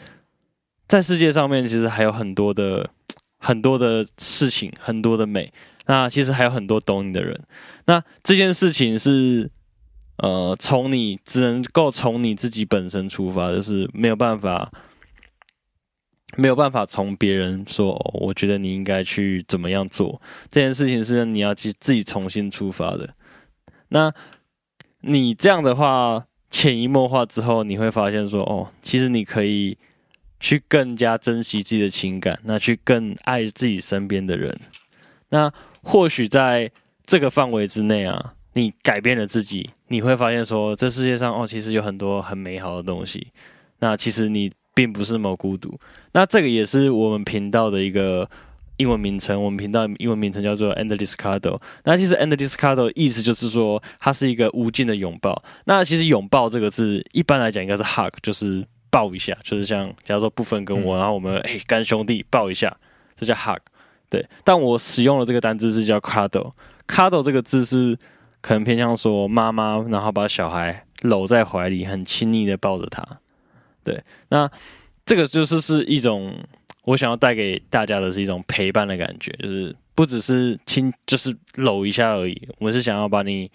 [0.87, 2.89] 在世界上面其实还有很多的
[3.39, 5.53] 很多的事情，很多的美。
[5.87, 7.41] 那其实还有很多懂你的人。
[7.85, 9.49] 那这件事情是，
[10.17, 14.71] 呃，从你只能够从你自己本身出发，就是没有办法，
[16.37, 20.21] 没有办法从别人说，我觉得你应该去怎么样做。
[20.49, 23.13] 这件事情是你要去自己重新出发的。
[23.89, 24.11] 那
[25.01, 29.77] 你这样的话，潜移默化之后，你会发现说，哦，其实你可以
[30.39, 34.57] 去更加珍惜自己的情感，那去更爱自己身边的人。
[35.29, 35.51] 那
[35.81, 36.71] 或许在
[37.05, 43.27] 这个范围之内啊，你改变了自己，你会发现说，这世界上哦，其实有很多很美好的东西。
[43.79, 45.79] 那其实你并不是那么孤独。
[46.13, 48.29] 那这个也是我们频道的一个
[48.77, 51.59] 英文名称，我们频道英文名称叫做 Endless Cuddle。
[51.83, 55.43] 那其实 Endless Cuddle 意思就是说，它是一个无尽的拥抱。
[55.65, 62.75] 那其实拥抱这个字，一般来讲应该是 hug，就是抱一下，就是像假如说部分跟我，嗯然后我们哎干兄弟抱一下，
[63.15, 63.59] 这叫 hug。
[64.09, 66.51] 对，但我使用的这个单字是叫 cuddle。
[66.87, 67.97] cuddle 这个字是
[68.41, 73.05] 可能偏向说妈妈，然后把小孩搂在怀里，很亲昵的抱着他。
[73.83, 74.49] 对，那
[75.05, 76.33] 这个就是是一种
[76.83, 82.47] 我想要带给大家的是一种陪伴的感觉，就是不只是亲，就是搂一下而已。
[82.59, 83.49] 我们是想要把你，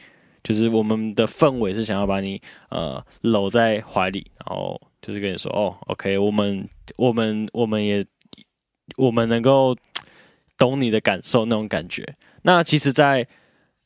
[0.45, 8.05] 就是我们的氛围是想要把你呃搂在怀里，然后就是跟你说哦，OK，我们我们我们也
[8.97, 9.77] 我们能够
[10.57, 12.16] 懂你的感受那种感觉。
[12.43, 13.27] 那其实，在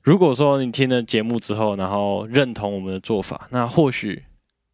[0.03, 4.24] 如果说你听了节目之后，然后认同我们的做法，那或许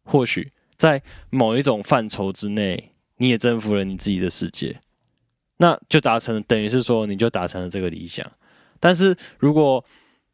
[0.03, 4.79] 或许在某一种范畴之内，你也征服了你自己的世界，
[5.57, 8.25] 那就达成，等于是说你就达成了这个理想。
[8.79, 9.83] 但是如果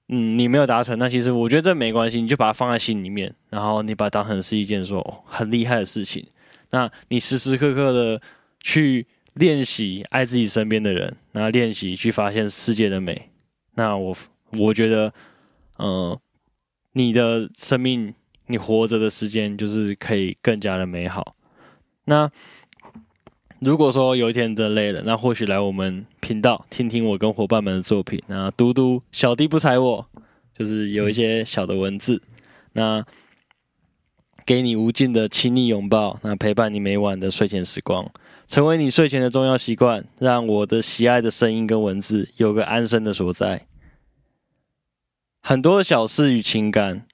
[0.10, 6.28] 嗯你没有达成，那其实我觉得这没关系，你就把它放在心里面，然后你把它当成是一件说、很厉害的事情。
[6.72, 8.22] 那你时时刻刻的
[8.60, 13.30] 去练习爱自己身边的人，然后练习去发现世界的美。
[13.76, 14.16] 那我
[14.52, 15.14] 我觉得，
[15.78, 16.20] 呃，
[16.92, 18.14] 你的生命，
[18.48, 21.36] 你活着的时间就是可以更加的美好。
[22.06, 22.30] 那
[23.60, 30.06] 如果说有一天真的累了，那或许来我们频道听听我跟伙伴们的作品，那读读小弟不踩我，
[30.54, 32.22] 就是有一些小的文字，
[32.74, 33.06] 那
[34.46, 38.12] 给你无尽的亲昵拥抱，那陪伴你每晚的睡前时光，
[38.46, 43.66] 成为你睡前的重要习惯，让我的喜爱的声音跟文字有个安身的所在。
[45.42, 47.06] 很多的小事与情感，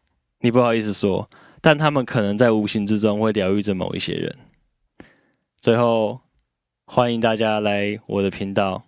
[0.41, 1.29] 你不好意思说，
[1.61, 4.35] 但他们可能在无形之中会疗愈着某一些人。
[5.59, 6.21] 最后，
[6.85, 8.83] 欢迎大家来我的频道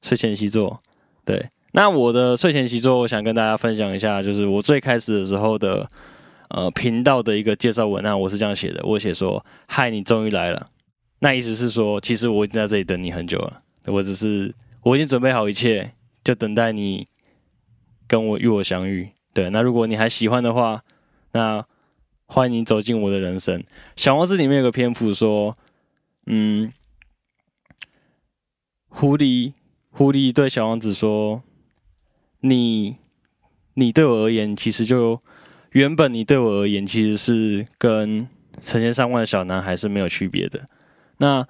[0.00, 0.80] 睡前习作。
[1.24, 5.86] 对，那我的睡前习作，我想跟大家分享一下，就是我最开始的时候的
[6.48, 10.70] 呃频道的一个介绍文案，我是这样写的，我写说：“嗨，你终于来了。”
[11.20, 15.92] 那意思是说，其实我已经在这里等你很久了，我只是我已经准备好一切，
[16.24, 17.06] 就等待你
[18.08, 19.10] 跟我与我相遇。
[19.34, 20.82] 对，那如果你还喜欢的话，
[21.32, 21.64] 那
[22.26, 23.62] 欢迎你走进我的人生。
[23.96, 25.56] 小王子里面有个篇幅说，
[26.26, 26.72] 嗯，
[28.88, 29.52] 狐狸
[29.90, 31.42] 狐狸对小王子说
[32.40, 32.96] ：“你
[33.74, 35.20] 你对我而言，其实就
[35.72, 38.26] 原本你对我而言，其实是跟
[38.60, 40.66] 成千上万的小男孩是没有区别的。”
[41.18, 41.46] 那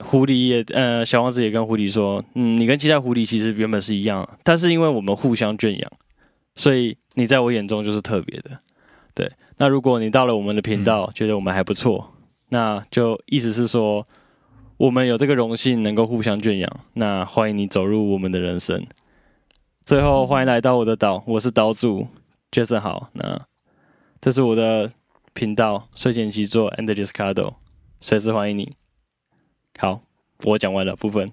[0.00, 5.92] 狐狸也呃，小王子也跟狐狸说：“嗯，你跟其他狐狸其实原本是一样，但是因为我们互相圈养，
[6.56, 8.58] 所以你在我眼中就是特别的。”
[9.14, 9.30] 对。
[9.56, 12.12] 那如果你到了我们的频道，觉得我们还不错，
[12.48, 14.04] 那就意思是说，
[14.76, 16.80] 我们有这个荣幸能够互相圈养。
[16.94, 18.84] 那欢迎你走入我们的人生。
[19.84, 22.08] 最后，欢迎来到我的岛，我是岛主
[22.50, 22.80] Jason。
[22.80, 23.40] 好，那
[24.20, 24.90] 这是我的
[25.34, 27.54] 频道睡前习作 and discardo，
[28.00, 28.74] 随时欢迎你。
[29.78, 30.00] 好，
[30.42, 31.32] 我讲完了部分。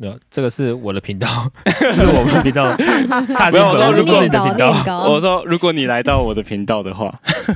[0.00, 1.50] 没有，这个是我的频道，
[1.92, 2.76] 是我们的频道。
[3.34, 7.12] 差不要点如果我说如果你的频道，念稿我说，如果你来到我的频道的话，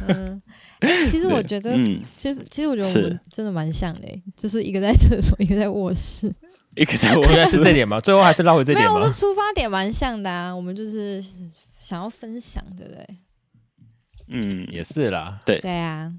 [0.09, 0.43] 嗯，
[0.81, 6.33] 哎其实我觉得，嗯，其实其实我觉得我们真的蛮像的欸，就是一个在厕所，一个在卧室。
[6.75, 8.01] 一个在卧室是这点吗？
[8.01, 9.13] 最后还是绕回这没有，我的？
[9.13, 10.57] 出发点蛮像的啊。
[10.57, 11.23] 我们就是
[11.79, 13.07] 想要分享，对不对？
[14.29, 15.39] 嗯，也是啦。
[15.45, 16.11] 对对啊，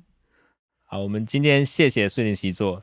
[0.85, 2.81] 好，我们今天谢谢睡莲习作啊，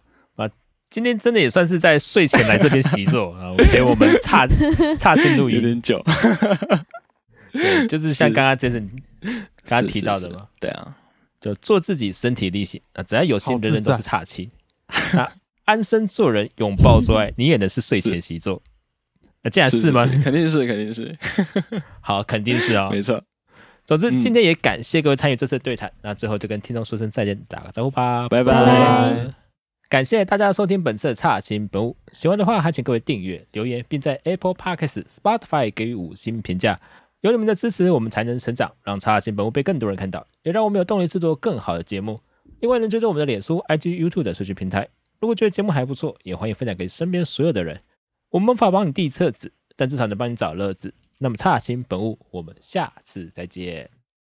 [0.91, 4.47] 今天真的也算是在睡前来这边习作 啊，陪我们差
[4.99, 6.05] 差进录音，有点久，
[7.53, 8.89] 对，就是像刚刚 Jason
[9.65, 10.97] 刚刚提到的嘛，对啊，
[11.41, 14.51] 就做自己，身体力行啊，只要有心，人人都是差气。
[15.15, 15.31] 那
[15.65, 18.61] 安身做人，拥抱做爱，你演的是睡前习作，
[19.43, 20.05] 那 竟然是吗？
[20.05, 21.17] 肯定是，肯定是，
[22.03, 22.91] 好，肯定是啊。
[22.91, 23.23] 没错。
[23.87, 25.93] 总之，嗯今天也感谢各位参与这次对谈。
[26.03, 29.33] 那最后就跟听众说声再见，打个招呼吧，拜拜拜
[29.91, 36.79] 感谢大家收听本次的差新本物，喜欢的话还请各位订阅、留言，并在 Apple Podcast、Spotify 给予五星评价。
[37.23, 42.21] 有你们的支持，我们才能成长，让差新本物被更多人看到，也让我们有动力制作更好的节目。
[42.61, 44.87] 另外，能追踪我们的脸书、IG、YouTube 的社区平台。
[45.19, 47.81] 如果觉得节目还不错，也欢迎分享给身边所有的人。
[48.29, 50.95] 我们无法帮你递册子，但至少能帮你找乐子。
[51.19, 54.00] 那么，差新本物，我们下次再见。